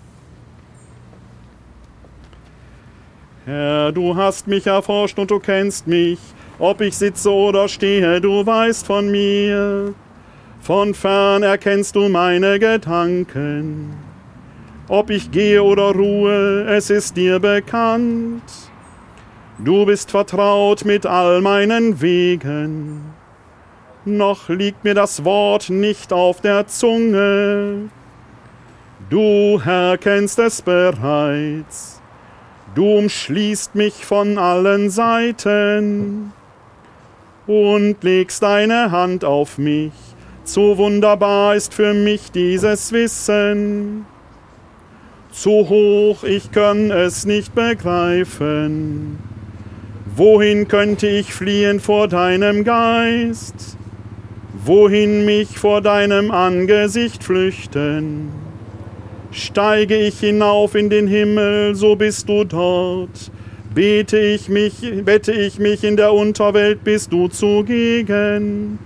Herr, 3.46 3.92
du 3.92 4.16
hast 4.16 4.48
mich 4.48 4.68
erforscht 4.68 5.18
und 5.18 5.32
du 5.32 5.40
kennst 5.40 5.88
mich. 5.88 6.20
Ob 6.60 6.82
ich 6.82 6.98
sitze 6.98 7.32
oder 7.32 7.68
stehe, 7.68 8.22
du 8.22 8.46
weißt 8.46 8.86
von 8.86 9.10
mir. 9.10 9.94
Von 10.62 10.94
fern 10.94 11.44
erkennst 11.44 11.96
du 11.96 12.10
meine 12.10 12.60
Gedanken. 12.60 13.96
Ob 14.88 15.10
ich 15.10 15.32
gehe 15.32 15.64
oder 15.64 15.94
ruhe, 15.94 16.66
es 16.70 16.90
ist 16.90 17.16
dir 17.16 17.40
bekannt. 17.40 18.44
Du 19.58 19.86
bist 19.86 20.12
vertraut 20.12 20.86
mit 20.86 21.06
all 21.06 21.42
meinen 21.42 22.02
Wegen. 22.02 23.19
Noch 24.06 24.48
liegt 24.48 24.84
mir 24.86 24.94
das 24.94 25.26
Wort 25.26 25.70
nicht 25.70 26.14
auf 26.14 26.40
der 26.40 26.68
Zunge. 26.68 27.90
Du 29.10 29.60
Herr 29.62 29.98
kennst 29.98 30.40
es 30.40 30.62
bereits. 30.62 32.02
Du 32.76 32.98
umschließt 32.98 33.76
mich 33.76 34.06
von 34.06 34.38
allen 34.38 34.90
Seiten 34.90 36.32
und 37.48 37.98
legst 38.04 38.44
deine 38.44 38.92
Hand 38.92 39.26
auf 39.26 39.58
mich. 39.58 39.94
Zu 40.44 40.78
wunderbar 40.78 41.56
ist 41.56 41.74
für 41.74 41.94
mich 41.94 42.32
dieses 42.32 42.92
Wissen. 42.94 44.06
Zu 45.32 45.68
hoch, 45.68 46.24
ich 46.24 46.52
kann 46.52 46.92
es 46.92 47.26
nicht 47.26 47.54
begreifen. 47.54 49.18
Wohin 50.16 50.68
könnte 50.68 51.08
ich 51.08 51.34
fliehen 51.34 51.80
vor 51.80 52.08
deinem 52.08 52.64
Geist? 52.64 53.79
Wohin 54.52 55.26
mich 55.26 55.60
vor 55.60 55.82
deinem 55.82 56.32
Angesicht 56.32 57.24
flüchten? 57.24 58.32
Steige 59.32 59.96
ich 59.96 60.20
hinauf 60.20 60.74
in 60.74 60.90
den 60.90 61.08
Himmel, 61.08 61.76
so 61.76 61.96
bist 61.96 62.28
du 62.28 62.44
dort. 62.46 63.32
Bete 63.76 64.18
ich 64.18 64.50
mich, 64.50 64.74
bette 65.06 65.32
ich 65.32 65.60
mich 65.60 65.84
in 65.84 65.98
der 65.98 66.14
Unterwelt, 66.14 66.84
bist 66.84 67.14
du 67.14 67.28
zugegen. 67.28 68.80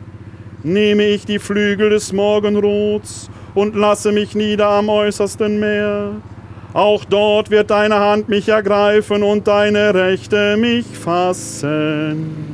Nehme 0.64 1.06
ich 1.06 1.26
die 1.26 1.40
Flügel 1.40 1.92
des 1.92 2.12
Morgenrots 2.12 3.30
und 3.56 3.74
lasse 3.74 4.12
mich 4.12 4.36
nieder 4.36 4.68
am 4.68 4.90
äußersten 4.90 5.62
Meer. 5.62 6.12
Auch 6.74 7.06
dort 7.06 7.52
wird 7.52 7.72
deine 7.72 8.00
Hand 8.00 8.28
mich 8.28 8.50
ergreifen 8.50 9.24
und 9.24 9.48
deine 9.48 9.94
Rechte 9.94 10.58
mich 10.58 10.86
fassen. 10.88 12.53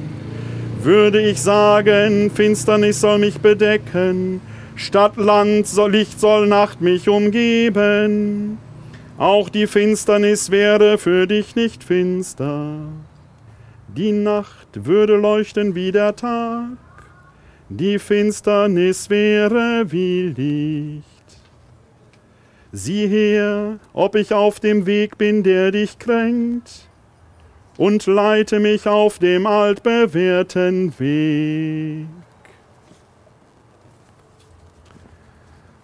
Würde 0.81 1.19
ich 1.19 1.41
sagen, 1.41 2.31
Finsternis 2.31 3.01
soll 3.01 3.17
mich 3.19 3.39
bedecken, 3.39 4.39
Stadt, 4.75 5.17
Land, 5.17 5.67
soll 5.67 5.91
Licht 5.91 6.21
soll 6.21 6.47
Nacht 6.47 6.79
mich 6.79 7.09
umgeben. 7.09 8.57
Auch 9.17 9.49
die 9.49 9.67
Finsternis 9.67 10.51
wäre 10.51 10.97
für 10.97 11.27
dich 11.27 11.57
nicht 11.57 11.83
finster. 11.83 12.77
Die 13.89 14.13
Nacht 14.13 14.85
würde 14.85 15.17
leuchten 15.17 15.75
wie 15.75 15.91
der 15.91 16.15
Tag. 16.15 16.77
Die 17.67 17.99
Finsternis 17.99 19.09
wäre 19.09 19.83
wie 19.91 20.29
Licht. 20.29 21.03
Sieh 22.71 23.07
her, 23.07 23.79
ob 23.91 24.15
ich 24.15 24.33
auf 24.33 24.61
dem 24.61 24.85
Weg 24.85 25.17
bin, 25.17 25.43
der 25.43 25.71
dich 25.71 25.99
kränkt, 25.99 26.88
und 27.79 28.07
leite 28.07 28.59
mich 28.59 28.87
auf 28.87 29.19
dem 29.19 29.47
altbewährten 29.47 30.93
Weg. 30.99 32.07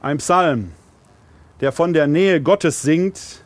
Ein 0.01 0.17
Psalm, 0.17 0.73
der 1.61 1.71
von 1.71 1.93
der 1.93 2.07
Nähe 2.07 2.41
Gottes 2.41 2.81
singt, 2.81 3.45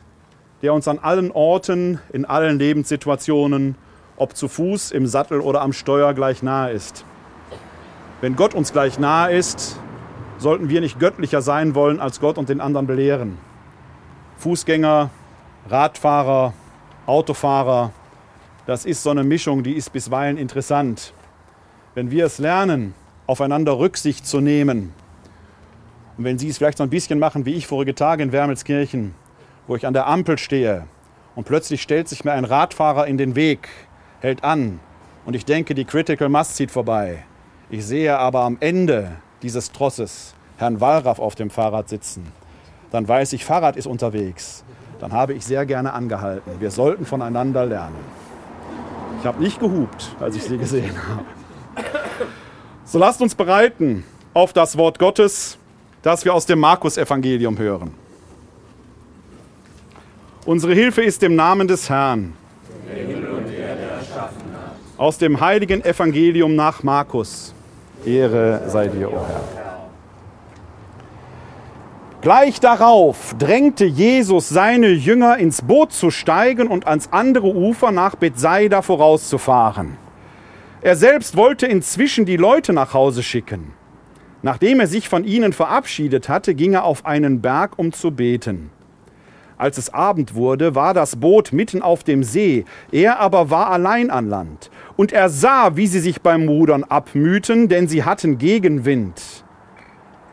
der 0.63 0.73
uns 0.73 0.87
an 0.87 0.97
allen 0.97 1.31
Orten, 1.31 1.99
in 2.11 2.25
allen 2.25 2.57
Lebenssituationen, 2.57 3.75
ob 4.17 4.35
zu 4.35 4.47
Fuß, 4.47 4.93
im 4.93 5.05
Sattel 5.05 5.41
oder 5.41 5.61
am 5.61 5.71
Steuer 5.71 6.15
gleich 6.15 6.41
nahe 6.41 6.71
ist. 6.71 7.05
Wenn 8.19 8.35
Gott 8.35 8.55
uns 8.55 8.73
gleich 8.73 8.97
nahe 8.97 9.31
ist, 9.31 9.79
sollten 10.39 10.69
wir 10.69 10.81
nicht 10.81 10.99
göttlicher 10.99 11.43
sein 11.43 11.75
wollen, 11.75 11.99
als 11.99 12.19
Gott 12.19 12.39
und 12.39 12.49
den 12.49 12.61
anderen 12.61 12.87
belehren. 12.87 13.37
Fußgänger, 14.37 15.11
Radfahrer, 15.69 16.53
Autofahrer, 17.05 17.91
das 18.69 18.85
ist 18.85 19.01
so 19.01 19.09
eine 19.09 19.23
Mischung, 19.23 19.63
die 19.63 19.73
ist 19.73 19.91
bisweilen 19.91 20.37
interessant. 20.37 21.15
Wenn 21.95 22.11
wir 22.11 22.27
es 22.27 22.37
lernen, 22.37 22.93
aufeinander 23.25 23.79
Rücksicht 23.79 24.27
zu 24.27 24.41
nehmen, 24.41 24.93
und 26.15 26.23
wenn 26.23 26.37
Sie 26.37 26.49
es 26.49 26.59
vielleicht 26.59 26.77
so 26.77 26.83
ein 26.83 26.91
bisschen 26.91 27.17
machen 27.17 27.47
wie 27.47 27.55
ich 27.55 27.65
vorige 27.65 27.95
Tage 27.95 28.21
in 28.21 28.31
Wermelskirchen, 28.31 29.15
wo 29.65 29.75
ich 29.75 29.87
an 29.87 29.95
der 29.95 30.05
Ampel 30.05 30.37
stehe 30.37 30.85
und 31.33 31.47
plötzlich 31.47 31.81
stellt 31.81 32.07
sich 32.07 32.23
mir 32.23 32.33
ein 32.33 32.45
Radfahrer 32.45 33.07
in 33.07 33.17
den 33.17 33.35
Weg, 33.35 33.69
hält 34.19 34.43
an 34.43 34.79
und 35.25 35.35
ich 35.35 35.45
denke, 35.45 35.73
die 35.73 35.85
Critical 35.85 36.29
Mass 36.29 36.53
zieht 36.53 36.69
vorbei. 36.69 37.25
Ich 37.71 37.83
sehe 37.83 38.19
aber 38.19 38.41
am 38.41 38.57
Ende 38.59 39.13
dieses 39.41 39.71
Trosses 39.71 40.35
Herrn 40.57 40.79
Wallraff 40.79 41.17
auf 41.17 41.33
dem 41.33 41.49
Fahrrad 41.49 41.89
sitzen. 41.89 42.31
Dann 42.91 43.07
weiß 43.07 43.33
ich, 43.33 43.45
Fahrrad 43.45 43.77
ist 43.77 43.87
unterwegs. 43.87 44.63
Dann 44.99 45.11
habe 45.11 45.33
ich 45.33 45.43
sehr 45.43 45.65
gerne 45.65 45.91
angehalten. 45.93 46.51
Wir 46.59 46.69
sollten 46.69 47.07
voneinander 47.07 47.65
lernen. 47.65 48.28
Ich 49.19 49.25
habe 49.25 49.41
nicht 49.41 49.59
gehupt, 49.59 50.15
als 50.19 50.35
ich 50.35 50.43
sie 50.43 50.57
gesehen 50.57 50.95
habe. 51.07 51.25
So 52.85 52.97
lasst 52.97 53.21
uns 53.21 53.35
bereiten 53.35 54.03
auf 54.33 54.53
das 54.53 54.77
Wort 54.77 54.97
Gottes 54.97 55.59
das 56.01 56.23
wir 56.23 56.33
aus 56.33 56.45
dem 56.45 56.59
Markus-Evangelium 56.59 57.57
hören. 57.57 57.91
Unsere 60.45 60.73
Hilfe 60.73 61.01
ist 61.03 61.21
im 61.23 61.35
Namen 61.35 61.67
des 61.67 61.89
Herrn. 61.89 62.33
Aus 64.97 65.17
dem 65.17 65.39
heiligen 65.39 65.83
Evangelium 65.83 66.55
nach 66.55 66.83
Markus. 66.83 67.53
Ehre 68.05 68.63
sei 68.67 68.87
dir, 68.87 69.11
o 69.11 69.15
oh 69.15 69.25
Herr. 69.25 69.58
Gleich 72.21 72.59
darauf 72.59 73.33
drängte 73.39 73.85
Jesus 73.85 74.49
seine 74.49 74.89
Jünger 74.89 75.37
ins 75.37 75.61
Boot 75.61 75.93
zu 75.93 76.11
steigen 76.11 76.67
und 76.67 76.85
ans 76.85 77.07
andere 77.13 77.47
Ufer 77.47 77.93
nach 77.93 78.15
Bethsaida 78.15 78.81
vorauszufahren. 78.81 79.97
Er 80.81 80.97
selbst 80.97 81.37
wollte 81.37 81.65
inzwischen 81.65 82.25
die 82.25 82.35
Leute 82.35 82.73
nach 82.73 82.93
Hause 82.93 83.23
schicken. 83.23 83.71
Nachdem 84.41 84.81
er 84.81 84.87
sich 84.87 85.07
von 85.07 85.23
ihnen 85.23 85.53
verabschiedet 85.53 86.27
hatte, 86.27 86.55
ging 86.55 86.73
er 86.73 86.83
auf 86.83 87.05
einen 87.05 87.39
Berg, 87.39 87.79
um 87.79 87.93
zu 87.93 88.11
beten. 88.11 88.69
Als 89.57 89.77
es 89.77 89.93
Abend 89.93 90.35
wurde, 90.35 90.75
war 90.75 90.93
das 90.93 91.15
Boot 91.15 91.53
mitten 91.53 91.81
auf 91.81 92.03
dem 92.03 92.23
See, 92.23 92.65
er 92.91 93.19
aber 93.19 93.49
war 93.49 93.69
allein 93.69 94.09
an 94.09 94.27
Land. 94.27 94.71
Und 94.97 95.13
er 95.13 95.29
sah, 95.29 95.77
wie 95.77 95.87
sie 95.87 95.99
sich 96.01 96.21
beim 96.21 96.49
Rudern 96.49 96.83
abmühten, 96.83 97.69
denn 97.69 97.87
sie 97.87 98.03
hatten 98.03 98.37
Gegenwind. 98.37 99.45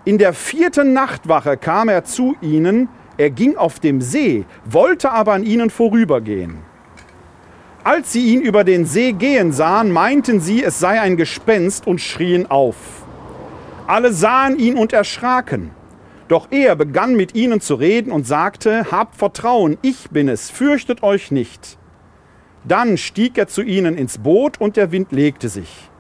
In 0.07 0.19
der 0.19 0.35
vierten 0.35 0.93
Nachtwache 0.93 1.57
kam 1.57 1.89
er 1.89 2.05
zu 2.05 2.37
ihnen, 2.41 2.89
er 3.17 3.29
ging 3.31 3.57
auf 3.57 3.81
dem 3.81 4.01
See, 4.01 4.45
wollte 4.65 5.11
aber 5.11 5.33
an 5.33 5.43
ihnen 5.43 5.69
vorübergehen. 5.69 6.59
Als 7.83 8.13
sie 8.13 8.33
ihn 8.33 8.41
über 8.41 8.63
den 8.63 8.87
See 8.87 9.11
gehen 9.11 9.51
sahen, 9.51 9.91
meinten 9.91 10.41
sie, 10.41 10.63
es 10.63 10.79
sei 10.79 11.01
ein 11.01 11.17
Gespenst 11.17 11.89
und 11.89 12.01
schrien 12.01 12.49
auf. 12.49 12.77
Alle 13.89 14.13
sahen 14.13 14.61
ihn 14.61 14.77
und 14.77 14.93
erschraken. 14.93 15.73
Doch 16.29 16.53
er 16.53 16.77
begann 16.77 17.17
mit 17.17 17.35
ihnen 17.35 17.61
zu 17.61 17.75
reden 17.75 18.13
und 18.13 18.29
sagte, 18.29 18.87
Habt 18.93 19.17
Vertrauen, 19.17 19.77
ich 19.83 20.11
bin 20.11 20.29
es, 20.29 20.51
fürchtet 20.51 21.03
euch 21.03 21.33
nicht. 21.33 21.79
Dann 22.63 22.97
stieg 22.97 23.37
er 23.39 23.49
zu 23.49 23.61
ihnen 23.61 23.99
ins 23.99 24.19
Boot 24.19 24.61
und 24.61 24.77
der 24.77 24.93
Wind 24.93 25.11
legte 25.11 25.49
sich. 25.49 25.91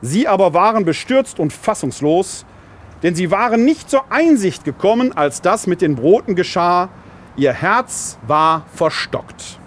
Sie 0.00 0.28
aber 0.28 0.54
waren 0.54 0.84
bestürzt 0.84 1.40
und 1.40 1.52
fassungslos, 1.52 2.46
denn 3.02 3.14
sie 3.14 3.30
waren 3.30 3.64
nicht 3.64 3.90
zur 3.90 4.10
Einsicht 4.10 4.64
gekommen, 4.64 5.12
als 5.16 5.40
das 5.40 5.66
mit 5.66 5.82
den 5.82 5.96
Broten 5.96 6.36
geschah. 6.36 6.88
Ihr 7.36 7.52
Herz 7.52 8.18
war 8.26 8.66
verstockt. 8.74 9.58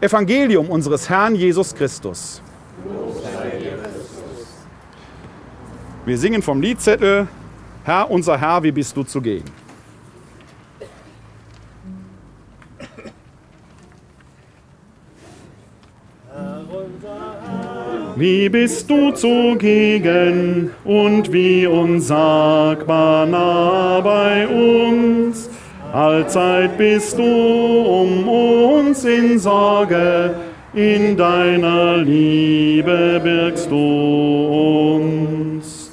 Evangelium 0.00 0.68
unseres 0.68 1.08
Herrn 1.08 1.34
Jesus 1.34 1.74
Christus. 1.74 2.42
Wir 6.04 6.18
singen 6.18 6.42
vom 6.42 6.60
Liedzettel, 6.60 7.26
Herr, 7.84 8.10
unser 8.10 8.38
Herr, 8.38 8.62
wie 8.62 8.72
bist 8.72 8.96
du 8.96 9.02
zugegen? 9.02 9.44
Herr, 16.32 16.62
unser 16.70 17.36
Herr. 17.42 18.05
Wie 18.18 18.48
bist 18.48 18.88
du 18.88 19.10
zugegen 19.10 20.70
und 20.84 21.30
wie 21.34 21.66
unsagbar 21.66 23.26
nah 23.26 24.00
bei 24.00 24.48
uns. 24.48 25.50
Allzeit 25.92 26.78
bist 26.78 27.18
du 27.18 27.22
um 27.22 28.26
uns 28.26 29.04
in 29.04 29.38
Sorge, 29.38 30.34
in 30.72 31.14
deiner 31.18 31.98
Liebe 31.98 33.20
birgst 33.22 33.70
du 33.70 34.96
uns. 34.96 35.92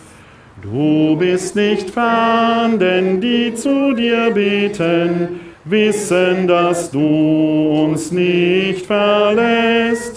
Du 0.62 1.18
bist 1.18 1.58
nicht 1.58 1.90
fern, 1.90 2.80
denn 2.80 3.20
die 3.20 3.54
zu 3.54 3.94
dir 3.94 4.32
beten, 4.32 5.42
wissen, 5.66 6.48
dass 6.48 6.90
du 6.90 7.84
uns 7.84 8.14
nicht 8.14 8.86
verlässt. 8.86 10.13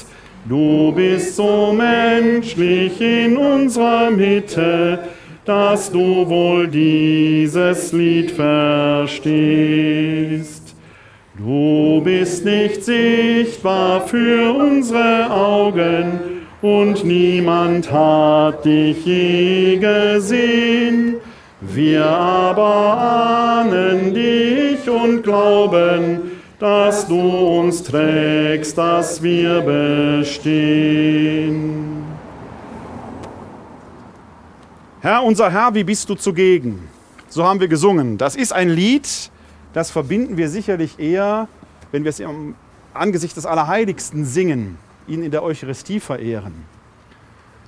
Du 0.48 0.92
bist 0.92 1.34
so 1.34 1.72
menschlich 1.72 3.00
in 3.00 3.36
unserer 3.36 4.12
Mitte, 4.12 5.00
dass 5.44 5.90
du 5.90 6.28
wohl 6.28 6.68
dieses 6.68 7.92
Lied 7.92 8.30
verstehst. 8.30 9.26
Du 11.36 12.00
bist 12.04 12.44
nicht 12.44 12.84
sichtbar 12.84 14.06
für 14.06 14.52
unsere 14.52 15.28
Augen 15.32 16.20
und 16.62 17.04
niemand 17.04 17.90
hat 17.90 18.64
dich 18.64 19.04
je 19.04 19.78
gesehen. 19.78 21.16
Wir 21.60 22.06
aber 22.06 22.98
ahnen 23.64 24.14
dich 24.14 24.88
und 24.88 25.24
glauben, 25.24 26.25
dass 26.58 27.06
du 27.06 27.20
uns 27.20 27.82
trägst, 27.82 28.78
dass 28.78 29.22
wir 29.22 29.60
bestehen. 29.60 30.96
Herr, 35.02 35.22
unser 35.22 35.50
Herr, 35.52 35.74
wie 35.74 35.84
bist 35.84 36.08
du 36.08 36.14
zugegen? 36.14 36.88
So 37.28 37.44
haben 37.44 37.60
wir 37.60 37.68
gesungen. 37.68 38.16
Das 38.16 38.34
ist 38.34 38.54
ein 38.54 38.70
Lied, 38.70 39.30
das 39.74 39.90
verbinden 39.90 40.38
wir 40.38 40.48
sicherlich 40.48 40.98
eher, 40.98 41.48
wenn 41.92 42.04
wir 42.04 42.08
es 42.08 42.20
im 42.20 42.54
Angesicht 42.94 43.36
des 43.36 43.44
Allerheiligsten 43.44 44.24
singen, 44.24 44.78
ihn 45.06 45.22
in 45.22 45.30
der 45.30 45.42
Eucharistie 45.42 46.00
verehren. 46.00 46.54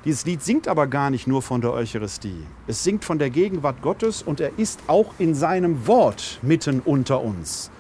Dieses 0.07 0.25
Lied 0.25 0.42
singt 0.42 0.68
aber 0.68 0.87
gar 0.87 1.11
nicht 1.11 1.26
nur 1.26 1.42
von 1.42 1.61
der 1.61 1.73
Eucharistie. 1.73 2.47
Es 2.66 2.83
singt 2.83 3.04
von 3.04 3.18
der 3.18 3.28
Gegenwart 3.28 3.83
Gottes 3.83 4.23
und 4.23 4.40
er 4.40 4.52
ist 4.57 4.80
auch 4.87 5.12
in 5.18 5.35
seinem 5.35 5.87
Wort 5.87 6.38
mitten 6.40 6.80
unter 6.80 7.21
uns. 7.21 7.71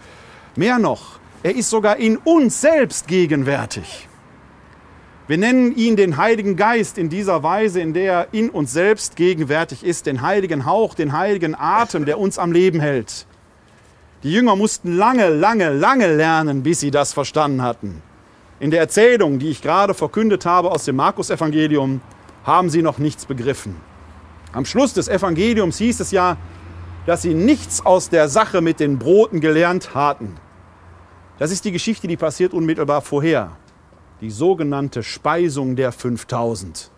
Mehr 0.56 0.78
noch, 0.78 1.18
er 1.42 1.54
ist 1.54 1.70
sogar 1.70 1.96
in 1.96 2.16
uns 2.16 2.60
selbst 2.60 3.06
gegenwärtig. 3.06 4.08
Wir 5.28 5.36
nennen 5.36 5.76
ihn 5.76 5.94
den 5.94 6.16
Heiligen 6.16 6.56
Geist 6.56 6.96
in 6.96 7.10
dieser 7.10 7.42
Weise, 7.42 7.80
in 7.80 7.92
der 7.92 8.12
er 8.12 8.28
in 8.32 8.48
uns 8.48 8.72
selbst 8.72 9.14
gegenwärtig 9.14 9.84
ist, 9.84 10.06
den 10.06 10.22
heiligen 10.22 10.64
Hauch, 10.64 10.94
den 10.94 11.12
heiligen 11.12 11.54
Atem, 11.54 12.06
der 12.06 12.18
uns 12.18 12.38
am 12.38 12.50
Leben 12.50 12.80
hält. 12.80 13.26
Die 14.22 14.32
Jünger 14.32 14.56
mussten 14.56 14.96
lange, 14.96 15.28
lange, 15.28 15.70
lange 15.70 16.16
lernen, 16.16 16.62
bis 16.62 16.80
sie 16.80 16.90
das 16.90 17.12
verstanden 17.12 17.62
hatten. 17.62 18.02
In 18.58 18.70
der 18.70 18.80
Erzählung, 18.80 19.38
die 19.38 19.50
ich 19.50 19.62
gerade 19.62 19.94
verkündet 19.94 20.46
habe 20.46 20.72
aus 20.72 20.84
dem 20.86 20.96
Markus-Evangelium, 20.96 22.00
haben 22.44 22.70
sie 22.70 22.82
noch 22.82 22.98
nichts 22.98 23.26
begriffen. 23.26 23.76
Am 24.52 24.64
Schluss 24.64 24.94
des 24.94 25.08
Evangeliums 25.08 25.78
hieß 25.78 26.00
es 26.00 26.10
ja, 26.10 26.38
dass 27.08 27.22
sie 27.22 27.32
nichts 27.32 27.86
aus 27.86 28.10
der 28.10 28.28
Sache 28.28 28.60
mit 28.60 28.80
den 28.80 28.98
Broten 28.98 29.40
gelernt 29.40 29.94
hatten. 29.94 30.36
Das 31.38 31.50
ist 31.50 31.64
die 31.64 31.72
Geschichte, 31.72 32.06
die 32.06 32.18
passiert 32.18 32.52
unmittelbar 32.52 33.00
vorher. 33.00 33.52
Die 34.20 34.30
sogenannte 34.30 35.02
Speisung 35.02 35.74
der 35.74 35.90
5000. 35.90 36.90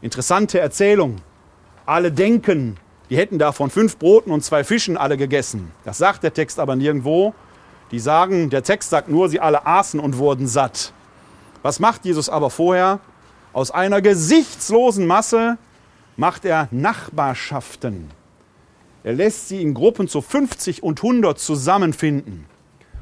Interessante 0.00 0.58
Erzählung. 0.58 1.16
Alle 1.84 2.10
denken, 2.10 2.78
die 3.10 3.18
hätten 3.18 3.38
da 3.38 3.52
von 3.52 3.68
fünf 3.68 3.98
Broten 3.98 4.30
und 4.30 4.42
zwei 4.42 4.64
Fischen 4.64 4.96
alle 4.96 5.18
gegessen. 5.18 5.70
Das 5.84 5.98
sagt 5.98 6.22
der 6.22 6.32
Text 6.32 6.58
aber 6.58 6.74
nirgendwo. 6.74 7.34
Die 7.90 8.00
sagen, 8.00 8.48
der 8.48 8.62
Text 8.62 8.88
sagt 8.88 9.10
nur, 9.10 9.28
sie 9.28 9.40
alle 9.40 9.66
aßen 9.66 10.00
und 10.00 10.16
wurden 10.16 10.46
satt. 10.46 10.94
Was 11.60 11.78
macht 11.78 12.06
Jesus 12.06 12.30
aber 12.30 12.48
vorher? 12.48 13.00
Aus 13.52 13.70
einer 13.70 14.00
gesichtslosen 14.00 15.06
Masse 15.06 15.58
macht 16.16 16.46
er 16.46 16.68
Nachbarschaften. 16.70 18.18
Er 19.02 19.14
lässt 19.14 19.48
sie 19.48 19.62
in 19.62 19.72
Gruppen 19.72 20.08
zu 20.08 20.20
50 20.20 20.82
und 20.82 21.02
100 21.02 21.38
zusammenfinden. 21.38 22.44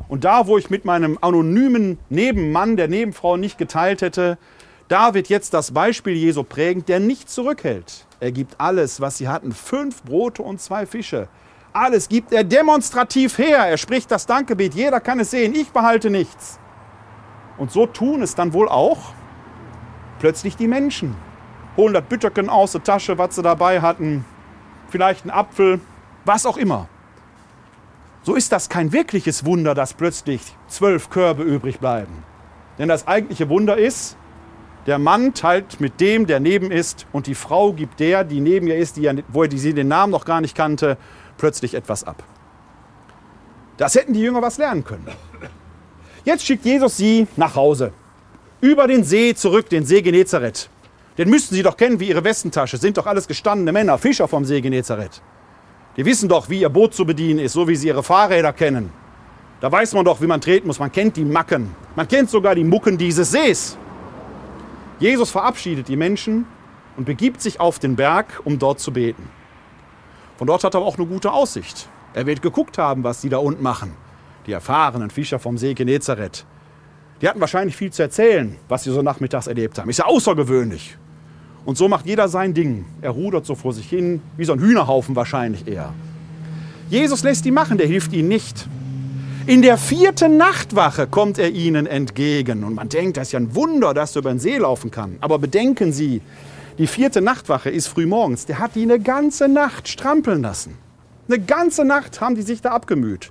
Und 0.09 0.25
da, 0.25 0.47
wo 0.47 0.57
ich 0.57 0.71
mit 0.71 0.85
meinem 0.85 1.19
anonymen 1.21 1.99
Nebenmann, 2.09 2.77
der 2.77 2.89
Nebenfrau 2.89 3.37
nicht 3.37 3.59
geteilt 3.59 4.01
hätte, 4.01 4.39
da 4.87 5.13
wird 5.13 5.29
jetzt 5.29 5.53
das 5.53 5.73
Beispiel 5.73 6.15
Jesu 6.15 6.45
prägend, 6.45 6.89
der 6.89 7.01
nicht 7.01 7.29
zurückhält. 7.29 8.07
Er 8.21 8.33
gibt 8.33 8.59
alles, 8.59 9.01
was 9.01 9.19
sie 9.19 9.29
hatten, 9.29 9.53
fünf 9.53 10.03
Brote 10.03 10.43
und 10.43 10.61
zwei 10.61 10.87
Fische. 10.87 11.29
Alles 11.73 12.09
gibt 12.09 12.33
er 12.33 12.45
demonstrativ 12.45 13.37
her. 13.37 13.59
Er 13.59 13.77
spricht 13.77 14.11
das 14.11 14.25
Dankgebet. 14.25 14.75
Jeder 14.75 15.01
kann 15.01 15.21
es 15.21 15.31
sehen. 15.31 15.55
Ich 15.55 15.71
behalte 15.71 16.11
nichts. 16.11 16.59
Und 17.59 17.71
so 17.71 17.87
tun 17.87 18.23
es 18.23 18.35
dann 18.35 18.53
wohl 18.53 18.69
auch 18.69 19.13
plötzlich 20.21 20.57
die 20.57 20.69
Menschen. 20.69 21.15
Holen 21.77 21.93
das 21.93 22.05
Bütterken 22.05 22.49
aus 22.49 22.73
der 22.73 22.83
Tasche, 22.83 23.19
was 23.19 23.35
sie 23.35 23.43
dabei 23.43 23.81
hatten. 23.83 24.25
Vielleicht 24.89 25.23
einen 25.23 25.31
Apfel, 25.31 25.81
was 26.25 26.47
auch 26.47 26.57
immer. 26.57 26.89
So 28.23 28.35
ist 28.35 28.53
das 28.53 28.69
kein 28.69 28.93
wirkliches 28.93 29.45
Wunder, 29.45 29.75
dass 29.75 29.95
plötzlich 29.95 30.41
zwölf 30.67 31.11
Körbe 31.11 31.43
übrig 31.43 31.79
bleiben. 31.79 32.25
Denn 32.79 32.89
das 32.89 33.07
eigentliche 33.07 33.49
Wunder 33.49 33.77
ist, 33.77 34.17
der 34.87 34.99
Mann 34.99 35.35
teilt 35.35 35.81
mit 35.81 36.01
dem, 36.01 36.27
der 36.27 36.41
neben 36.41 36.71
ist, 36.71 37.07
und 37.13 37.27
die 37.27 37.35
Frau 37.35 37.73
gibt 37.73 38.01
der, 38.01 38.25
die 38.25 38.41
neben 38.41 38.69
ihr 38.69 38.77
ist, 38.77 38.97
die, 38.97 39.23
wo 39.29 39.45
sie 39.45 39.75
den 39.75 39.89
Namen 39.89 40.11
noch 40.11 40.25
gar 40.25 40.41
nicht 40.41 40.57
kannte, 40.57 40.97
plötzlich 41.37 41.75
etwas 41.75 42.05
ab. 42.05 42.23
Das 43.77 43.95
hätten 43.95 44.13
die 44.13 44.21
Jünger 44.21 44.43
was 44.43 44.59
lernen 44.59 44.85
können. 44.85 45.07
Jetzt 46.25 46.45
schickt 46.45 46.65
Jesus 46.65 46.97
sie 46.97 47.27
nach 47.37 47.55
Hause. 47.55 47.93
Über 48.61 48.87
den 48.87 49.05
See 49.05 49.35
zurück, 49.35 49.69
den 49.71 49.85
See 49.85 50.03
Genezareth. 50.03 50.69
Den 51.19 51.31
müssten 51.31 51.57
sie 51.57 51.65
doch 51.65 51.77
kennen 51.77 51.99
wie 51.99 52.09
ihre 52.09 52.23
Westentasche. 52.23 52.77
Sind 52.77 52.97
doch 52.97 53.07
alles 53.07 53.27
gestandene 53.27 53.73
Männer, 53.73 53.99
Fischer 53.99 54.29
vom 54.29 54.45
See 54.45 54.61
Genezareth. 54.61 55.21
Die 55.97 56.05
wissen 56.05 56.29
doch, 56.29 56.49
wie 56.49 56.61
ihr 56.61 56.69
Boot 56.69 56.95
zu 56.95 57.05
bedienen 57.05 57.41
ist, 57.41 57.55
so 57.55 57.67
wie 57.67 57.75
sie 57.75 57.89
ihre 57.89 58.05
Fahrräder 58.05 58.53
kennen. 58.53 58.93
Da 59.61 59.73
weiß 59.73 59.95
man 59.95 60.05
doch, 60.05 60.21
wie 60.21 60.29
man 60.29 60.41
treten 60.41 60.69
muss. 60.69 60.79
Man 60.79 60.93
kennt 60.93 61.17
die 61.17 61.25
Macken. 61.25 61.75
Man 61.97 62.07
kennt 62.07 62.31
sogar 62.31 62.55
die 62.55 62.63
Mucken 62.63 62.97
dieses 62.97 63.33
Sees. 63.33 63.77
Jesus 65.01 65.33
verabschiedet 65.33 65.89
die 65.89 65.97
Menschen 65.97 66.47
und 66.97 67.05
begibt 67.05 67.43
sich 67.43 67.59
auf 67.59 67.81
den 67.81 67.97
Berg, 67.97 68.41
um 68.45 68.61
dort 68.61 68.79
zu 68.79 68.93
beten. 68.93 69.29
Von 70.37 70.47
dort 70.47 70.63
hat 70.63 70.75
er 70.75 70.79
aber 70.79 70.87
auch 70.87 70.99
eine 70.99 71.07
gute 71.07 71.33
Aussicht. 71.33 71.89
Er 72.15 72.27
wird 72.27 72.43
geguckt 72.43 72.79
haben, 72.79 73.03
was 73.03 73.21
die 73.21 73.29
da 73.29 73.39
unten 73.39 73.63
machen. 73.63 73.97
Die 74.47 74.53
erfahrenen 74.53 75.11
Fischer 75.11 75.41
vom 75.41 75.59
See 75.59 75.75
Genezareth. 75.75 76.47
Die 77.21 77.29
hatten 77.29 77.41
wahrscheinlich 77.41 77.77
viel 77.77 77.93
zu 77.93 78.03
erzählen, 78.03 78.57
was 78.69 78.85
sie 78.85 78.93
so 78.93 79.03
nachmittags 79.03 79.49
erlebt 79.49 79.81
haben. 79.81 79.91
Ist 79.91 79.99
ja 79.99 80.05
außergewöhnlich. 80.05 80.97
Und 81.69 81.77
so 81.77 81.87
macht 81.87 82.07
jeder 82.07 82.29
sein 82.29 82.55
Ding. 82.55 82.87
Er 83.03 83.11
rudert 83.11 83.45
so 83.45 83.55
vor 83.55 83.75
sich 83.75 83.87
hin, 83.91 84.23
wie 84.39 84.47
so 84.47 84.55
ein 84.55 84.59
Hühnerhaufen 84.59 85.15
wahrscheinlich 85.15 85.69
eher. 85.69 85.93
Jesus 86.89 87.23
lässt 87.25 87.45
die 87.45 87.51
machen, 87.51 87.77
der 87.77 87.87
hilft 87.87 88.15
ihnen 88.15 88.29
nicht. 88.29 88.67
In 89.47 89.61
der 89.61 89.77
vierten 89.77 90.39
Nachtwache 90.39 91.07
kommt 91.07 91.37
er 91.37 91.51
ihnen 91.51 91.87
entgegen. 91.87 92.65
Und 92.65 92.73
man 92.73 92.89
denkt, 92.89 93.19
das 93.19 93.29
ist 93.29 93.33
ja 93.33 93.41
ein 93.41 93.55
Wunder, 93.55 93.93
dass 93.93 94.17
er 94.17 94.21
über 94.21 94.31
den 94.31 94.39
See 94.39 94.57
laufen 94.57 94.91
kann. 94.91 95.19
Aber 95.21 95.39
bedenken 95.39 95.93
Sie, 95.93 96.23
die 96.79 96.87
vierte 96.87 97.21
Nachtwache 97.21 97.69
ist 97.69 97.89
frühmorgens. 97.89 98.47
Der 98.47 98.61
hat 98.61 98.75
die 98.75 98.85
eine 98.85 98.99
ganze 98.99 99.47
Nacht 99.47 99.89
strampeln 99.89 100.41
lassen. 100.41 100.75
Eine 101.29 101.39
ganze 101.39 101.85
Nacht 101.85 102.23
haben 102.23 102.35
die 102.35 102.41
sich 102.41 102.63
da 102.63 102.71
abgemüht. 102.71 103.31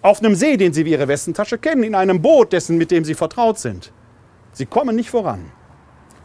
Auf 0.00 0.20
einem 0.20 0.36
See, 0.36 0.56
den 0.56 0.72
sie 0.72 0.84
wie 0.84 0.92
ihre 0.92 1.08
Westentasche 1.08 1.58
kennen, 1.58 1.82
in 1.82 1.96
einem 1.96 2.22
Boot, 2.22 2.52
dessen, 2.52 2.78
mit 2.78 2.92
dem 2.92 3.04
sie 3.04 3.14
vertraut 3.14 3.58
sind. 3.58 3.90
Sie 4.52 4.66
kommen 4.66 4.94
nicht 4.94 5.10
voran. 5.10 5.57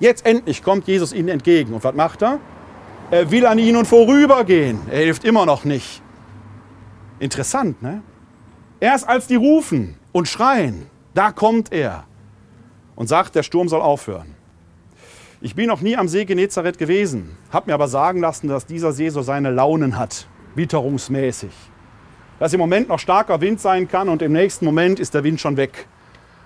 Jetzt 0.04 0.26
endlich 0.26 0.62
kommt 0.62 0.86
Jesus 0.86 1.13
ihnen 1.13 1.30
entgegen. 1.30 1.74
Und 1.74 1.82
was 1.86 1.96
macht 1.96 2.24
er? 2.24 2.39
Er 3.10 3.32
will 3.32 3.46
an 3.46 3.58
ihnen 3.58 3.86
vorübergehen. 3.86 4.78
Er 4.92 5.00
hilft 5.00 5.24
immer 5.24 5.46
noch 5.46 5.63
nicht. 5.63 6.02
Interessant, 7.20 7.82
ne? 7.82 8.02
Erst 8.82 9.08
als 9.08 9.28
die 9.28 9.36
rufen 9.36 9.96
und 10.12 10.28
schreien, 10.28 10.88
da 11.13 11.32
kommt 11.32 11.72
er 11.72 12.04
und 12.98 13.08
sagt, 13.08 13.36
der 13.36 13.44
Sturm 13.44 13.70
soll 13.70 13.80
aufhören. 13.80 14.36
Ich 15.39 15.56
bin 15.56 15.68
noch 15.68 15.80
nie 15.80 15.96
am 15.96 16.10
See 16.10 16.26
Genezareth 16.26 16.78
gewesen, 16.78 17.38
habe 17.50 17.68
mir 17.68 17.74
aber 17.74 17.88
sagen 17.88 18.20
lassen, 18.20 18.50
dass 18.50 18.66
dieser 18.66 18.92
See 18.92 19.08
so 19.08 19.22
seine 19.22 19.52
Launen 19.52 19.98
hat, 19.98 20.28
witterungsmäßig. 20.56 21.54
Dass 22.39 22.52
im 22.52 22.60
Moment 22.60 22.89
noch 22.89 23.00
starker 23.00 23.39
Wind 23.39 23.62
sein 23.62 23.88
kann 23.88 24.10
und 24.10 24.22
im 24.22 24.34
nächsten 24.34 24.66
Moment 24.66 25.00
ist 25.00 25.13
der 25.13 25.24
Wind 25.24 25.39
schon 25.39 25.56
weg. 25.56 25.88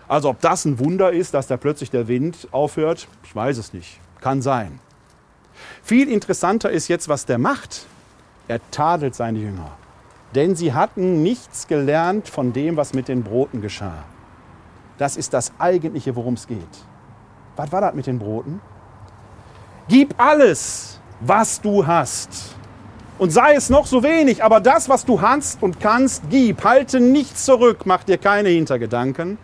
Also 0.08 0.30
ob 0.30 0.40
das 0.42 0.66
ein 0.66 0.80
Wunder 0.80 1.12
ist, 1.12 1.34
dass 1.34 1.48
da 1.48 1.58
plötzlich 1.58 1.92
der 1.92 2.08
Wind 2.08 2.48
aufhört, 2.52 3.08
ich 3.24 3.36
weiß 3.36 3.58
es 3.58 3.74
nicht. 3.74 4.00
Kann 4.22 4.42
sein. 4.42 4.80
Viel 5.84 6.10
interessanter 6.10 6.70
ist 6.70 6.88
jetzt, 6.88 7.10
was 7.10 7.26
der 7.26 7.38
macht. 7.38 7.86
Er 8.48 8.60
tadelt 8.72 9.16
seine 9.16 9.40
Jünger. 9.40 9.72
Denn 10.36 10.56
sie 10.56 10.74
hatten 10.74 11.24
nichts 11.24 11.68
gelernt 11.68 12.28
von 12.28 12.54
dem, 12.54 12.78
was 12.78 12.94
mit 12.94 13.08
den 13.08 13.24
Broten 13.24 13.62
geschah. 13.62 14.04
Das 14.98 15.18
ist 15.18 15.34
das 15.34 15.52
Eigentliche, 15.60 16.16
worum 16.16 16.36
es 16.36 16.48
geht. 16.48 16.58
Was 17.56 17.72
war 17.72 17.82
das 17.82 17.94
mit 17.94 18.08
den 18.08 18.20
Broten? 18.20 18.62
Gib 19.88 20.16
alles, 20.18 21.00
was 21.22 21.62
du 21.62 21.86
hast. 21.86 22.56
Und 23.18 23.32
sei 23.32 23.56
es 23.56 23.70
noch 23.70 23.88
so 23.88 24.04
wenig, 24.04 24.44
aber 24.44 24.60
das, 24.60 24.90
was 24.90 25.06
du 25.06 25.22
hast 25.22 25.64
und 25.64 25.80
kannst, 25.80 26.24
gib. 26.30 26.64
Halte 26.64 27.00
nichts 27.00 27.46
zurück, 27.46 27.86
mach 27.86 28.04
dir 28.04 28.18
keine 28.18 28.50
Hintergedanken. 28.50 29.38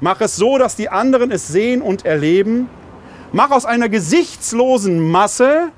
Mach 0.00 0.20
es 0.20 0.36
so, 0.36 0.56
dass 0.56 0.76
die 0.76 0.88
anderen 0.88 1.30
es 1.30 1.48
sehen 1.48 1.82
und 1.82 2.04
erleben. 2.06 2.68
Mach 3.32 3.50
aus 3.50 3.66
einer 3.66 3.88
gesichtslosen 3.88 5.10
Masse 5.10 5.70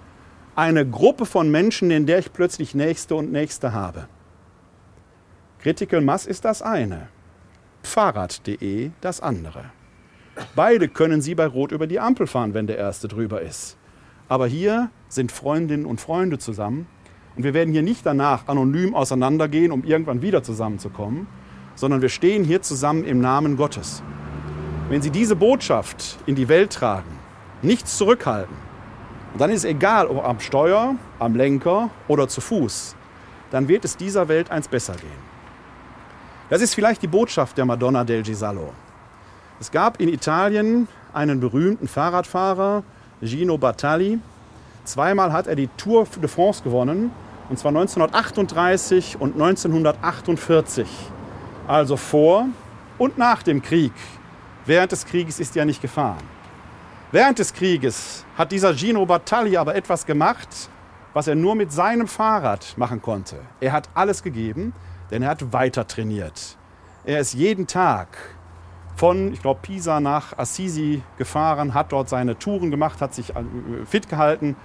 eine 0.54 0.88
Gruppe 0.88 1.26
von 1.26 1.50
Menschen, 1.50 1.90
in 1.90 2.06
der 2.06 2.18
ich 2.18 2.32
plötzlich 2.32 2.74
Nächste 2.74 3.16
und 3.16 3.32
Nächste 3.32 3.72
habe. 3.72 4.08
Critical 5.58 6.00
Mass 6.00 6.26
ist 6.26 6.44
das 6.44 6.62
eine, 6.62 7.08
Fahrrad.de 7.82 8.90
das 9.00 9.20
andere. 9.20 9.64
Beide 10.54 10.88
können 10.88 11.20
Sie 11.20 11.34
bei 11.34 11.46
Rot 11.46 11.72
über 11.72 11.86
die 11.86 12.00
Ampel 12.00 12.26
fahren, 12.26 12.54
wenn 12.54 12.66
der 12.66 12.78
erste 12.78 13.08
drüber 13.08 13.42
ist. 13.42 13.76
Aber 14.28 14.46
hier 14.46 14.90
sind 15.08 15.30
Freundinnen 15.30 15.84
und 15.84 16.00
Freunde 16.00 16.38
zusammen 16.38 16.86
und 17.36 17.44
wir 17.44 17.54
werden 17.54 17.72
hier 17.72 17.82
nicht 17.82 18.06
danach 18.06 18.48
anonym 18.48 18.94
auseinandergehen, 18.94 19.72
um 19.72 19.84
irgendwann 19.84 20.22
wieder 20.22 20.42
zusammenzukommen, 20.42 21.26
sondern 21.82 22.00
wir 22.00 22.10
stehen 22.10 22.44
hier 22.44 22.62
zusammen 22.62 23.02
im 23.02 23.20
Namen 23.20 23.56
Gottes. 23.56 24.04
Wenn 24.88 25.02
Sie 25.02 25.10
diese 25.10 25.34
Botschaft 25.34 26.16
in 26.26 26.36
die 26.36 26.48
Welt 26.48 26.72
tragen, 26.72 27.10
nichts 27.60 27.98
zurückhalten, 27.98 28.54
dann 29.36 29.50
ist 29.50 29.64
egal, 29.64 30.06
ob 30.06 30.24
am 30.24 30.38
Steuer, 30.38 30.94
am 31.18 31.34
Lenker 31.34 31.90
oder 32.06 32.28
zu 32.28 32.40
Fuß, 32.40 32.94
dann 33.50 33.66
wird 33.66 33.84
es 33.84 33.96
dieser 33.96 34.28
Welt 34.28 34.48
eins 34.48 34.68
besser 34.68 34.92
gehen. 34.92 35.22
Das 36.50 36.62
ist 36.62 36.72
vielleicht 36.72 37.02
die 37.02 37.08
Botschaft 37.08 37.58
der 37.58 37.64
Madonna 37.64 38.04
del 38.04 38.22
Gisallo. 38.22 38.72
Es 39.58 39.68
gab 39.68 40.00
in 40.00 40.08
Italien 40.08 40.86
einen 41.12 41.40
berühmten 41.40 41.88
Fahrradfahrer, 41.88 42.84
Gino 43.20 43.58
Bartali. 43.58 44.20
Zweimal 44.84 45.32
hat 45.32 45.48
er 45.48 45.56
die 45.56 45.68
Tour 45.76 46.06
de 46.22 46.28
France 46.28 46.62
gewonnen, 46.62 47.10
und 47.50 47.58
zwar 47.58 47.70
1938 47.70 49.20
und 49.20 49.32
1948. 49.32 50.86
Also 51.66 51.96
vor 51.96 52.46
und 52.98 53.18
nach 53.18 53.42
dem 53.42 53.62
Krieg. 53.62 53.92
Während 54.66 54.92
des 54.92 55.06
Krieges 55.06 55.40
ist 55.40 55.56
er 55.56 55.64
nicht 55.64 55.80
gefahren. 55.80 56.22
Während 57.12 57.38
des 57.38 57.52
Krieges 57.52 58.24
hat 58.36 58.52
dieser 58.52 58.74
Gino 58.74 59.04
Bartali 59.06 59.56
aber 59.56 59.74
etwas 59.74 60.06
gemacht, 60.06 60.48
was 61.12 61.28
er 61.28 61.34
nur 61.34 61.54
mit 61.54 61.72
seinem 61.72 62.08
Fahrrad 62.08 62.74
machen 62.76 63.02
konnte. 63.02 63.36
Er 63.60 63.72
hat 63.72 63.88
alles 63.94 64.22
gegeben, 64.22 64.72
denn 65.10 65.22
er 65.22 65.30
hat 65.30 65.52
weiter 65.52 65.86
trainiert. 65.86 66.56
Er 67.04 67.20
ist 67.20 67.34
jeden 67.34 67.66
Tag 67.66 68.16
von, 68.96 69.32
ich 69.32 69.42
glaube, 69.42 69.60
Pisa 69.62 70.00
nach 70.00 70.38
Assisi 70.38 71.02
gefahren, 71.18 71.74
hat 71.74 71.92
dort 71.92 72.08
seine 72.08 72.38
Touren 72.38 72.70
gemacht, 72.70 73.00
hat 73.00 73.14
sich 73.14 73.30
äh, 73.30 73.42
fit 73.84 74.08
gehalten 74.08 74.56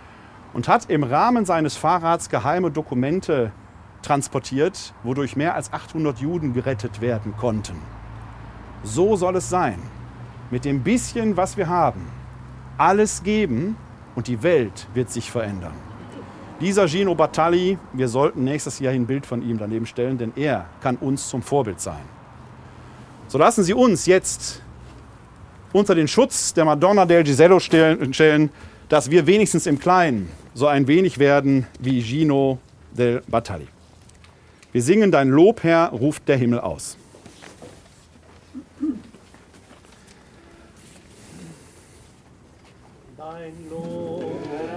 und 0.53 0.67
hat 0.67 0.89
im 0.89 1.03
Rahmen 1.03 1.45
seines 1.45 1.75
Fahrrads 1.75 2.29
geheime 2.29 2.71
Dokumente 2.71 3.51
transportiert, 4.01 4.93
wodurch 5.03 5.35
mehr 5.35 5.55
als 5.55 5.73
800 5.73 6.19
Juden 6.19 6.53
gerettet 6.53 7.01
werden 7.01 7.35
konnten. 7.37 7.75
So 8.83 9.15
soll 9.15 9.35
es 9.37 9.49
sein. 9.49 9.79
Mit 10.49 10.65
dem 10.65 10.81
bisschen, 10.81 11.35
was 11.35 11.57
wir 11.57 11.67
haben, 11.67 12.07
alles 12.77 13.23
geben 13.23 13.75
und 14.15 14.27
die 14.27 14.41
Welt 14.43 14.87
wird 14.93 15.09
sich 15.09 15.29
verändern. 15.29 15.73
Dieser 16.59 16.87
Gino 16.87 17.13
Battali, 17.13 17.77
wir 17.93 18.07
sollten 18.07 18.43
nächstes 18.43 18.79
Jahr 18.79 18.93
ein 18.93 19.05
Bild 19.05 19.25
von 19.25 19.41
ihm 19.41 19.57
daneben 19.57 19.85
stellen, 19.85 20.17
denn 20.17 20.33
er 20.35 20.65
kann 20.81 20.95
uns 20.95 21.27
zum 21.27 21.41
Vorbild 21.41 21.79
sein. 21.79 22.01
So 23.27 23.37
lassen 23.37 23.63
Sie 23.63 23.73
uns 23.73 24.05
jetzt 24.05 24.63
unter 25.73 25.93
den 25.93 26.07
Schutz 26.07 26.53
der 26.53 26.65
Madonna 26.65 27.05
del 27.05 27.23
Gisello 27.23 27.59
stellen, 27.59 28.49
dass 28.89 29.11
wir 29.11 29.27
wenigstens 29.27 29.67
im 29.67 29.77
Kleinen 29.77 30.29
so 30.53 30.65
ein 30.65 30.87
wenig 30.87 31.19
werden 31.19 31.67
wie 31.79 32.01
Gino 32.01 32.57
del 32.91 33.21
Battali. 33.27 33.67
Wir 34.73 34.81
singen 34.81 35.11
dein 35.11 35.29
Lob, 35.29 35.63
Herr, 35.63 35.89
ruft 35.91 36.27
der 36.27 36.35
Himmel 36.37 36.59
aus. 36.59 36.97
Dein 43.17 43.53
Lob. 43.69 44.25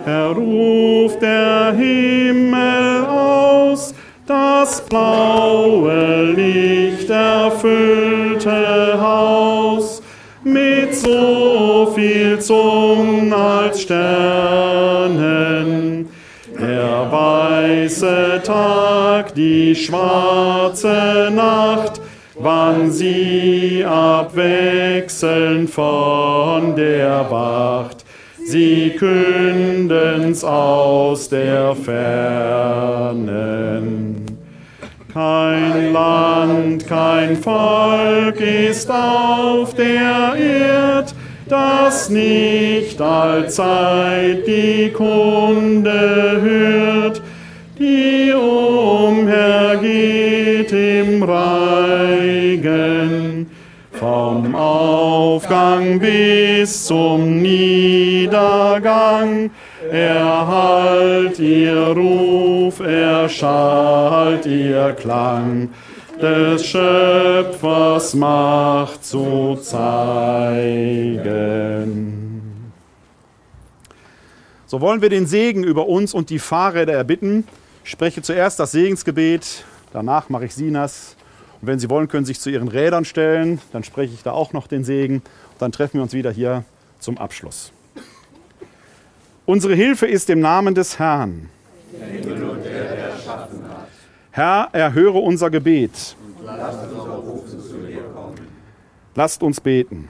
Herr, 0.05 0.29
ruft 0.29 1.21
der 1.21 1.75
Himmel 1.77 3.05
aus, 3.07 3.93
das 4.27 4.81
blaue 4.83 6.33
Licht 6.33 7.11
erfüllte 7.11 9.01
Haus 9.01 10.01
mit 10.45 10.95
so 10.95 11.93
viel 11.95 12.39
Zungen 12.39 13.33
als 13.33 13.83
Sternen. 13.83 15.21
Der 16.59 17.11
weiße 17.91 18.41
Tag, 18.45 19.35
die 19.35 19.75
schwarze 19.75 21.29
Nacht, 21.35 22.01
wann 22.39 22.93
sie 22.93 23.85
abwechseln 23.85 25.67
von 25.67 26.77
der 26.77 27.27
Wacht 27.31 28.05
sie 28.47 28.95
künden's 28.99 30.45
aus 30.45 31.29
der 31.29 31.75
Fernen. 31.77 33.27
Kein 35.13 35.93
Land, 35.93 36.87
kein 36.87 37.37
Volk 37.37 38.41
ist 38.41 38.91
auf 38.91 39.75
der 39.75 40.35
Erd, 40.37 41.15
das 41.49 42.09
nicht 42.11 43.01
allzeit 43.01 44.47
die 44.47 44.91
Kunde 44.91 46.41
hört, 46.41 47.00
Aufgang 54.81 55.99
bis 55.99 56.87
zum 56.87 57.43
Niedergang. 57.43 58.81
Erhalt 59.93 61.39
ihr 61.39 61.89
Ruf, 61.89 62.81
erschallt 62.81 64.47
ihr 64.47 64.97
Klang, 64.99 65.69
des 66.19 66.65
Schöpfers 66.65 68.15
Macht 68.15 69.05
zu 69.05 69.59
zeigen. 69.61 69.93
So 74.67 74.81
wollen 74.81 75.03
wir 75.03 75.11
den 75.11 75.27
Segen 75.27 75.63
über 75.63 75.89
uns 75.89 76.15
und 76.15 76.31
die 76.31 76.39
Fahrräder 76.39 76.95
erbitten. 76.95 77.47
Ich 77.85 77.91
spreche 77.91 78.23
zuerst 78.23 78.59
das 78.59 78.73
Segensgebet, 78.73 79.67
danach 79.93 80.31
mache 80.31 80.47
ich 80.47 80.55
Sinas 80.55 81.17
und 81.61 81.69
wenn 81.69 81.79
Sie 81.79 81.91
wollen, 81.91 82.09
können 82.09 82.25
Sie 82.25 82.33
sich 82.33 82.41
zu 82.41 82.51
Ihren 82.51 82.69
Rädern 82.69 83.05
stellen. 83.05 83.61
Dann 83.73 83.85
spreche 83.85 84.15
ich 84.15 84.23
da 84.23 84.33
auch 84.33 84.53
noch 84.53 84.67
den 84.67 84.83
Segen. 84.85 85.17
Und 85.17 85.61
dann 85.61 85.73
treffen 85.73 85.95
wir 85.95 86.03
uns 86.03 86.15
wieder 86.15 86.31
hier 86.31 86.65
zum 87.01 87.19
Abschluss. 87.19 87.73
Unsere 89.45 89.75
Hilfe 89.75 90.07
ist 90.07 90.31
im 90.31 90.41
Namen 90.41 90.75
des 90.75 90.99
Herrn. 90.99 91.51
Herr, 94.31 94.69
erhöre 94.73 95.19
unser 95.19 95.51
Gebet. 95.51 96.17
Lasst 99.15 99.43
uns 99.43 99.61
beten. 99.61 100.09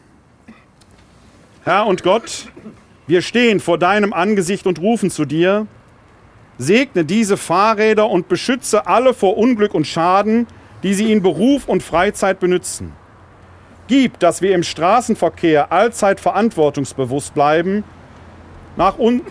Herr 1.64 1.86
und 1.86 2.02
Gott, 2.02 2.48
wir 3.06 3.22
stehen 3.22 3.58
vor 3.58 3.78
deinem 3.78 4.12
Angesicht 4.12 4.66
und 4.66 4.78
rufen 4.78 5.10
zu 5.10 5.24
dir. 5.24 5.66
Segne 6.58 7.04
diese 7.04 7.36
Fahrräder 7.36 8.08
und 8.08 8.28
beschütze 8.28 8.86
alle 8.86 9.14
vor 9.14 9.36
Unglück 9.36 9.74
und 9.74 9.86
Schaden, 9.86 10.46
die 10.82 10.94
sie 10.94 11.12
in 11.12 11.22
Beruf 11.22 11.68
und 11.68 11.82
Freizeit 11.82 12.40
benützen. 12.40 12.92
Gib, 13.88 14.18
dass 14.20 14.40
wir 14.40 14.54
im 14.54 14.62
Straßenverkehr 14.62 15.72
allzeit 15.72 16.20
verantwortungsbewusst 16.20 17.34
bleiben. 17.34 17.84
Un 18.98 19.22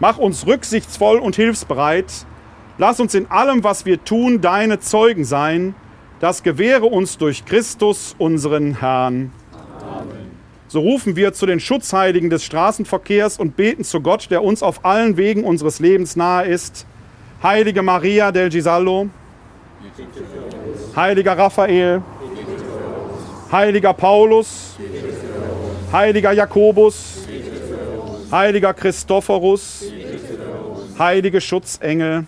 Mach 0.00 0.18
uns 0.18 0.46
rücksichtsvoll 0.46 1.18
und 1.18 1.34
hilfsbereit. 1.34 2.24
Lass 2.78 3.00
uns 3.00 3.14
in 3.14 3.28
allem, 3.28 3.64
was 3.64 3.84
wir 3.84 4.04
tun, 4.04 4.40
deine 4.40 4.78
Zeugen 4.78 5.24
sein. 5.24 5.74
Das 6.20 6.44
gewähre 6.44 6.86
uns 6.86 7.18
durch 7.18 7.44
Christus, 7.44 8.14
unseren 8.18 8.78
Herrn. 8.78 9.32
Amen. 9.82 10.30
So 10.68 10.80
rufen 10.80 11.16
wir 11.16 11.32
zu 11.32 11.46
den 11.46 11.58
Schutzheiligen 11.58 12.30
des 12.30 12.44
Straßenverkehrs 12.44 13.38
und 13.38 13.56
beten 13.56 13.82
zu 13.82 14.00
Gott, 14.00 14.30
der 14.30 14.44
uns 14.44 14.62
auf 14.62 14.84
allen 14.84 15.16
Wegen 15.16 15.42
unseres 15.42 15.80
Lebens 15.80 16.14
nahe 16.14 16.46
ist. 16.46 16.86
Heilige 17.42 17.82
Maria 17.82 18.30
del 18.30 18.50
Gisallo, 18.50 19.08
Heiliger 20.96 21.38
Raphael, 21.38 22.02
Heiliger 23.50 23.92
Paulus, 23.92 24.76
Heiliger 25.92 26.32
Jakobus, 26.32 27.26
Heiliger 28.30 28.74
Christophorus, 28.74 29.84
heilige 30.98 31.40
Schutzengel. 31.40 32.26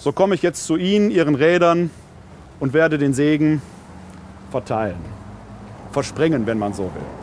So 0.00 0.12
komme 0.12 0.34
ich 0.34 0.42
jetzt 0.42 0.64
zu 0.66 0.76
Ihnen, 0.76 1.10
Ihren 1.10 1.34
Rädern 1.34 1.90
und 2.60 2.72
werde 2.72 2.96
den 2.96 3.12
Segen 3.12 3.60
verteilen. 4.50 5.04
Versprengen, 5.92 6.46
wenn 6.46 6.58
man 6.58 6.72
so 6.72 6.84
will. 6.84 7.17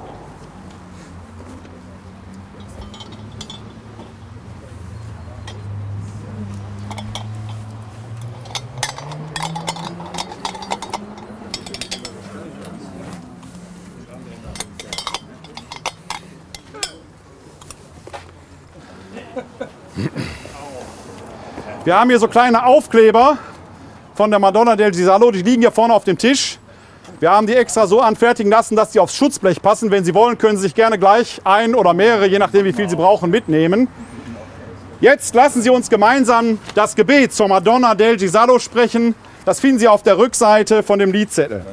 Wir 21.95 22.01
haben 22.01 22.09
hier 22.09 22.19
so 22.19 22.27
kleine 22.27 22.65
Aufkleber 22.65 23.37
von 24.15 24.29
der 24.29 24.37
Madonna 24.37 24.75
del 24.75 24.91
Gisalo, 24.91 25.31
die 25.31 25.43
liegen 25.43 25.61
hier 25.61 25.71
vorne 25.71 25.93
auf 25.93 26.03
dem 26.03 26.17
Tisch. 26.17 26.59
Wir 27.21 27.31
haben 27.31 27.47
die 27.47 27.55
extra 27.55 27.87
so 27.87 28.01
anfertigen 28.01 28.51
lassen, 28.51 28.75
dass 28.75 28.91
sie 28.91 28.99
aufs 28.99 29.15
Schutzblech 29.15 29.61
passen. 29.61 29.91
Wenn 29.91 30.03
Sie 30.03 30.13
wollen, 30.13 30.37
können 30.37 30.57
Sie 30.57 30.63
sich 30.63 30.75
gerne 30.75 30.99
gleich 30.99 31.39
ein 31.45 31.73
oder 31.73 31.93
mehrere, 31.93 32.27
je 32.27 32.37
nachdem 32.37 32.65
wie 32.65 32.73
viel 32.73 32.89
Sie 32.89 32.97
brauchen, 32.97 33.31
mitnehmen. 33.31 33.87
Jetzt 34.99 35.35
lassen 35.35 35.61
Sie 35.61 35.69
uns 35.69 35.89
gemeinsam 35.89 36.59
das 36.73 36.97
Gebet 36.97 37.31
zur 37.31 37.47
Madonna 37.47 37.95
del 37.95 38.17
Gisalo 38.17 38.59
sprechen. 38.59 39.15
Das 39.45 39.61
finden 39.61 39.79
Sie 39.79 39.87
auf 39.87 40.03
der 40.03 40.17
Rückseite 40.17 40.83
von 40.83 40.99
dem 40.99 41.13
Liedzettel. 41.13 41.65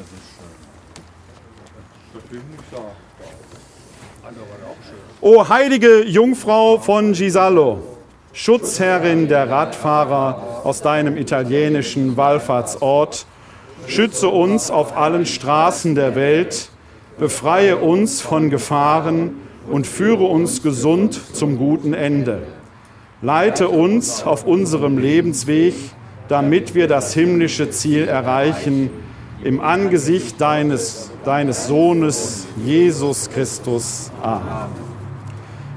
O 5.19 5.49
heilige 5.49 6.05
Jungfrau 6.05 6.77
von 6.77 7.11
Gisalo, 7.11 7.92
Schutzherrin 8.35 9.27
der 9.27 9.47
Radfahrer 9.47 10.61
aus 10.63 10.81
deinem 10.81 11.17
italienischen 11.17 12.17
Wallfahrtsort, 12.17 13.27
schütze 13.85 14.27
uns 14.27 14.71
auf 14.71 14.97
allen 14.97 15.27
Straßen 15.27 15.93
der 15.93 16.15
Welt, 16.15 16.69
befreie 17.19 17.77
uns 17.77 18.21
von 18.21 18.49
Gefahren 18.49 19.35
und 19.69 19.85
führe 19.85 20.23
uns 20.23 20.63
gesund 20.63 21.19
zum 21.33 21.59
guten 21.59 21.93
Ende. 21.93 22.41
Leite 23.21 23.69
uns 23.69 24.23
auf 24.23 24.45
unserem 24.47 24.97
Lebensweg, 24.97 25.75
damit 26.27 26.73
wir 26.73 26.87
das 26.87 27.13
himmlische 27.13 27.69
Ziel 27.69 28.07
erreichen, 28.07 28.89
im 29.43 29.61
Angesicht 29.61 30.41
deines, 30.41 31.11
deines 31.23 31.67
Sohnes 31.67 32.47
Jesus 32.65 33.29
Christus. 33.29 34.09
Amen. 34.23 34.92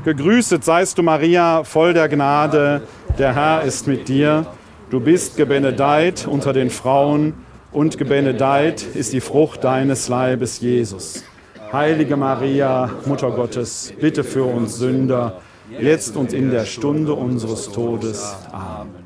Gegrüßet 0.06 0.62
seist 0.62 0.98
du, 0.98 1.02
Maria, 1.02 1.64
voll 1.64 1.92
der 1.92 2.08
Gnade, 2.08 2.82
der 3.18 3.34
Herr 3.34 3.62
ist 3.62 3.88
mit 3.88 4.06
dir. 4.06 4.46
Du 4.88 5.00
bist 5.00 5.36
gebenedeit 5.36 6.28
unter 6.28 6.52
den 6.52 6.70
Frauen 6.70 7.34
und 7.72 7.98
gebenedeit 7.98 8.82
ist 8.82 9.12
die 9.12 9.20
Frucht 9.20 9.64
deines 9.64 10.06
Leibes, 10.06 10.60
Jesus. 10.60 11.24
Heilige 11.72 12.16
Maria, 12.16 12.88
Mutter 13.04 13.32
Gottes, 13.32 13.92
bitte 14.00 14.22
für 14.22 14.44
uns 14.44 14.76
Sünder, 14.76 15.40
jetzt 15.76 16.16
und 16.16 16.32
in 16.32 16.52
der 16.52 16.66
Stunde 16.66 17.12
unseres 17.12 17.72
Todes. 17.72 18.32
Amen. 18.52 19.02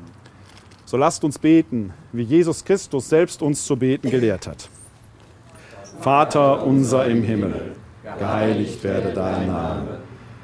So 0.85 0.97
lasst 0.97 1.23
uns 1.23 1.39
beten, 1.39 1.93
wie 2.11 2.21
Jesus 2.21 2.63
Christus 2.63 3.09
selbst 3.09 3.41
uns 3.41 3.65
zu 3.65 3.75
beten 3.75 4.11
gelehrt 4.11 4.45
hat. 4.45 4.69
Vater 5.99 6.63
unser 6.63 7.07
im 7.07 7.23
Himmel, 7.23 7.71
geheiligt 8.19 8.83
werde 8.83 9.13
dein 9.15 9.47
Name 9.47 10.10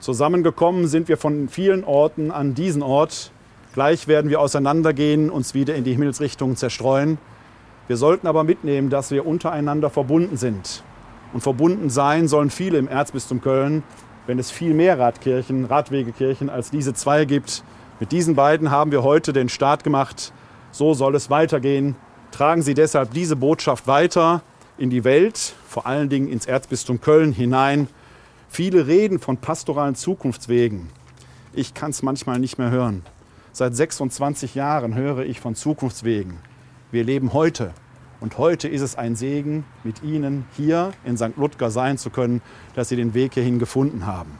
Zusammengekommen 0.00 0.86
sind 0.86 1.08
wir 1.08 1.16
von 1.16 1.48
vielen 1.48 1.82
Orten 1.82 2.30
an 2.30 2.54
diesen 2.54 2.82
Ort. 2.82 3.32
Gleich 3.74 4.06
werden 4.06 4.30
wir 4.30 4.40
auseinandergehen, 4.40 5.28
uns 5.28 5.54
wieder 5.54 5.74
in 5.74 5.82
die 5.82 5.92
Himmelsrichtung 5.92 6.54
zerstreuen. 6.54 7.18
Wir 7.88 7.96
sollten 7.96 8.28
aber 8.28 8.44
mitnehmen, 8.44 8.90
dass 8.90 9.10
wir 9.10 9.26
untereinander 9.26 9.90
verbunden 9.90 10.36
sind. 10.36 10.84
Und 11.32 11.40
verbunden 11.40 11.90
sein 11.90 12.28
sollen 12.28 12.50
viele 12.50 12.78
im 12.78 12.86
Erzbistum 12.86 13.40
Köln, 13.40 13.82
wenn 14.28 14.38
es 14.38 14.52
viel 14.52 14.72
mehr 14.72 15.00
Radkirchen, 15.00 15.64
Radwegekirchen 15.64 16.48
als 16.48 16.70
diese 16.70 16.94
zwei 16.94 17.24
gibt. 17.24 17.64
Mit 17.98 18.12
diesen 18.12 18.36
beiden 18.36 18.70
haben 18.70 18.92
wir 18.92 19.02
heute 19.02 19.32
den 19.32 19.48
Start 19.48 19.82
gemacht. 19.82 20.32
So 20.70 20.94
soll 20.94 21.16
es 21.16 21.28
weitergehen. 21.28 21.96
Tragen 22.30 22.62
Sie 22.62 22.74
deshalb 22.74 23.12
diese 23.14 23.34
Botschaft 23.34 23.88
weiter 23.88 24.42
in 24.76 24.90
die 24.90 25.02
Welt, 25.02 25.54
vor 25.66 25.86
allen 25.86 26.08
Dingen 26.08 26.28
ins 26.28 26.46
Erzbistum 26.46 27.00
Köln 27.00 27.32
hinein 27.32 27.88
Viele 28.48 28.86
reden 28.86 29.18
von 29.18 29.36
pastoralen 29.36 29.94
Zukunftswegen. 29.94 30.88
Ich 31.52 31.74
kann 31.74 31.90
es 31.90 32.02
manchmal 32.02 32.38
nicht 32.38 32.58
mehr 32.58 32.70
hören. 32.70 33.02
Seit 33.52 33.76
26 33.76 34.54
Jahren 34.54 34.94
höre 34.94 35.20
ich 35.20 35.38
von 35.38 35.54
Zukunftswegen. 35.54 36.38
Wir 36.90 37.04
leben 37.04 37.32
heute. 37.32 37.72
Und 38.20 38.38
heute 38.38 38.66
ist 38.66 38.80
es 38.80 38.96
ein 38.96 39.14
Segen, 39.14 39.64
mit 39.84 40.02
Ihnen 40.02 40.46
hier 40.56 40.92
in 41.04 41.16
St. 41.16 41.36
Ludger 41.36 41.70
sein 41.70 41.98
zu 41.98 42.10
können, 42.10 42.42
dass 42.74 42.88
Sie 42.88 42.96
den 42.96 43.14
Weg 43.14 43.34
hierhin 43.34 43.60
gefunden 43.60 44.06
haben. 44.06 44.38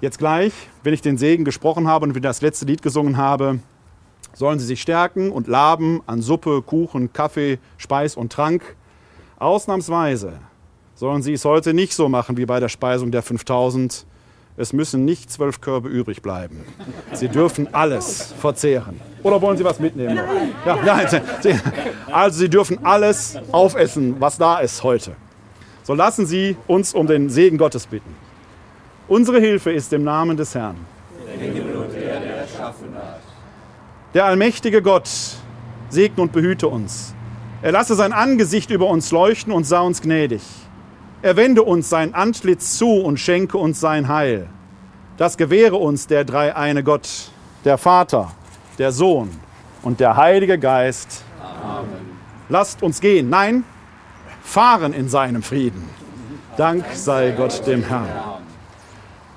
Jetzt 0.00 0.18
gleich, 0.18 0.52
wenn 0.82 0.94
ich 0.94 1.02
den 1.02 1.16
Segen 1.16 1.44
gesprochen 1.44 1.86
habe 1.86 2.06
und 2.06 2.14
wieder 2.14 2.30
das 2.30 2.42
letzte 2.42 2.64
Lied 2.64 2.82
gesungen 2.82 3.18
habe, 3.18 3.60
sollen 4.34 4.58
Sie 4.58 4.66
sich 4.66 4.82
stärken 4.82 5.30
und 5.30 5.46
laben 5.46 6.02
an 6.06 6.22
Suppe, 6.22 6.60
Kuchen, 6.62 7.12
Kaffee, 7.12 7.58
Speis 7.76 8.16
und 8.16 8.32
Trank. 8.32 8.76
Ausnahmsweise 9.38 10.40
sollen 10.96 11.22
sie 11.22 11.34
es 11.34 11.44
heute 11.44 11.74
nicht 11.74 11.92
so 11.92 12.08
machen 12.08 12.36
wie 12.36 12.46
bei 12.46 12.58
der 12.58 12.68
Speisung 12.68 13.10
der 13.12 13.22
5000. 13.22 14.06
Es 14.56 14.72
müssen 14.72 15.04
nicht 15.04 15.30
zwölf 15.30 15.60
Körbe 15.60 15.90
übrig 15.90 16.22
bleiben. 16.22 16.64
Sie 17.12 17.28
dürfen 17.28 17.68
alles 17.72 18.32
verzehren. 18.40 18.98
Oder 19.22 19.40
wollen 19.42 19.58
Sie 19.58 19.64
was 19.64 19.78
mitnehmen? 19.78 20.18
Ja, 20.64 20.78
nein, 20.82 21.20
also 22.10 22.38
Sie 22.38 22.48
dürfen 22.48 22.82
alles 22.82 23.38
aufessen, 23.52 24.16
was 24.18 24.38
da 24.38 24.60
ist 24.60 24.82
heute. 24.82 25.14
So 25.82 25.92
lassen 25.92 26.24
Sie 26.24 26.56
uns 26.66 26.94
um 26.94 27.06
den 27.06 27.28
Segen 27.28 27.58
Gottes 27.58 27.86
bitten. 27.86 28.16
Unsere 29.06 29.38
Hilfe 29.38 29.72
ist 29.72 29.92
im 29.92 30.04
Namen 30.04 30.38
des 30.38 30.54
Herrn. 30.54 30.76
Der 34.14 34.24
allmächtige 34.24 34.80
Gott 34.80 35.10
segne 35.90 36.22
und 36.22 36.32
behüte 36.32 36.68
uns. 36.68 37.14
Er 37.60 37.72
lasse 37.72 37.94
sein 37.94 38.14
Angesicht 38.14 38.70
über 38.70 38.86
uns 38.86 39.10
leuchten 39.10 39.52
und 39.52 39.64
sah 39.64 39.80
uns 39.80 40.00
gnädig. 40.00 40.40
Er 41.26 41.34
wende 41.34 41.64
uns 41.64 41.90
sein 41.90 42.14
Antlitz 42.14 42.78
zu 42.78 42.88
und 43.00 43.18
schenke 43.18 43.58
uns 43.58 43.80
sein 43.80 44.06
Heil. 44.06 44.46
Das 45.16 45.36
gewähre 45.36 45.74
uns 45.74 46.06
der 46.06 46.24
dreieine 46.24 46.84
Gott, 46.84 47.08
der 47.64 47.78
Vater, 47.78 48.30
der 48.78 48.92
Sohn 48.92 49.30
und 49.82 49.98
der 49.98 50.16
Heilige 50.16 50.56
Geist. 50.56 51.24
Amen. 51.42 51.88
Lasst 52.48 52.80
uns 52.80 53.00
gehen, 53.00 53.28
nein, 53.28 53.64
fahren 54.40 54.92
in 54.92 55.08
seinem 55.08 55.42
Frieden. 55.42 55.90
Dank 56.56 56.84
sei 56.92 57.32
Gott 57.36 57.66
dem 57.66 57.82
Herrn. 57.82 58.06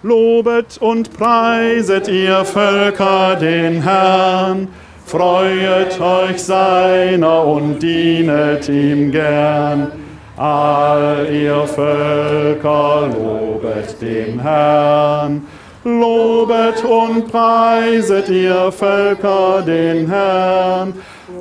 Lobet 0.04 0.78
und 0.78 1.12
preiset 1.17 2.08
ihr 2.08 2.45
Völker 2.45 3.36
den 3.36 3.82
Herrn, 3.82 4.67
freuet 5.08 5.99
euch 5.99 6.38
seiner 6.38 7.45
und 7.45 7.80
dienet 7.80 8.69
ihm 8.69 9.12
gern. 9.12 10.08
All 10.39 11.28
ihr 11.30 11.67
Völker 11.67 13.10
lobet 13.13 14.02
dem 14.02 14.39
Herrn. 14.39 15.45
Lobet 15.84 16.82
und 16.86 17.30
preiset 17.30 18.30
ihr 18.30 18.71
Völker 18.71 19.62
den 19.67 20.08
Herrn. 20.08 20.93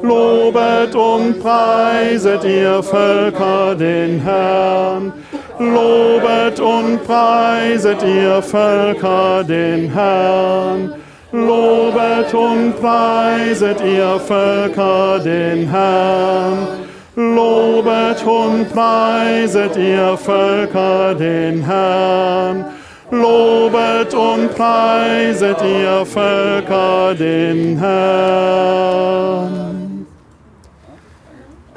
Lobet 0.02 0.96
und 0.96 1.40
preiset 1.40 2.42
ihr 2.42 2.82
Völker 2.82 3.76
den 3.76 4.20
Herrn. 4.20 5.12
Lobet 5.60 6.58
und 6.58 7.04
preiset 7.06 8.02
ihr 8.02 8.42
Völker 8.42 9.44
den 9.44 9.92
Herrn. 9.92 10.92
Lobet 11.30 12.34
und 12.34 12.80
preiset 12.80 13.80
ihr 13.80 14.18
Völker 14.18 15.20
den 15.20 15.68
Herrn. 15.70 16.77
Lobet 17.18 18.22
und 18.24 18.72
preiset 18.72 19.76
ihr 19.76 20.16
Völker 20.16 21.16
den 21.16 21.64
Herrn. 21.64 22.66
Lobet 23.10 24.14
und 24.14 24.54
preiset 24.54 25.60
ihr 25.62 26.06
Völker 26.06 27.16
den 27.16 27.76
Herrn. 27.76 29.26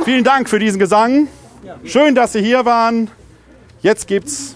Vielen 0.06 0.24
Dank 0.24 0.48
für 0.48 0.60
diesen 0.60 0.78
Gesang. 0.78 1.28
Schön, 1.86 2.14
dass 2.14 2.34
Sie 2.34 2.44
hier 2.44 2.64
waren. 2.66 3.10
Jetzt 3.82 4.06
gibt's 4.06 4.56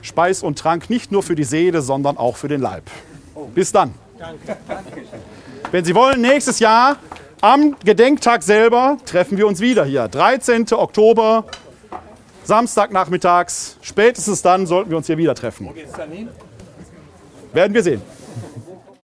Speis 0.00 0.44
und 0.44 0.60
Trank 0.60 0.90
nicht 0.90 1.10
nur 1.10 1.24
für 1.24 1.34
die 1.34 1.42
Seele, 1.42 1.82
sondern 1.82 2.18
auch 2.18 2.36
für 2.36 2.46
den 2.46 2.60
Leib. 2.60 2.84
Bis 3.52 3.72
dann. 3.72 3.92
Wenn 5.72 5.84
Sie 5.84 5.92
wollen, 5.96 6.20
nächstes 6.20 6.60
Jahr 6.60 6.98
am 7.44 7.76
Gedenktag 7.84 8.42
selber 8.42 8.96
treffen 9.04 9.36
wir 9.36 9.46
uns 9.46 9.60
wieder 9.60 9.84
hier. 9.84 10.08
13. 10.08 10.64
Oktober, 10.72 11.44
Samstagnachmittags. 12.44 13.76
Spätestens 13.82 14.40
dann 14.40 14.66
sollten 14.66 14.88
wir 14.88 14.96
uns 14.96 15.08
hier 15.08 15.18
wieder 15.18 15.34
treffen. 15.34 15.68
Werden 17.52 17.74
wir 17.74 17.82
sehen. 17.82 18.00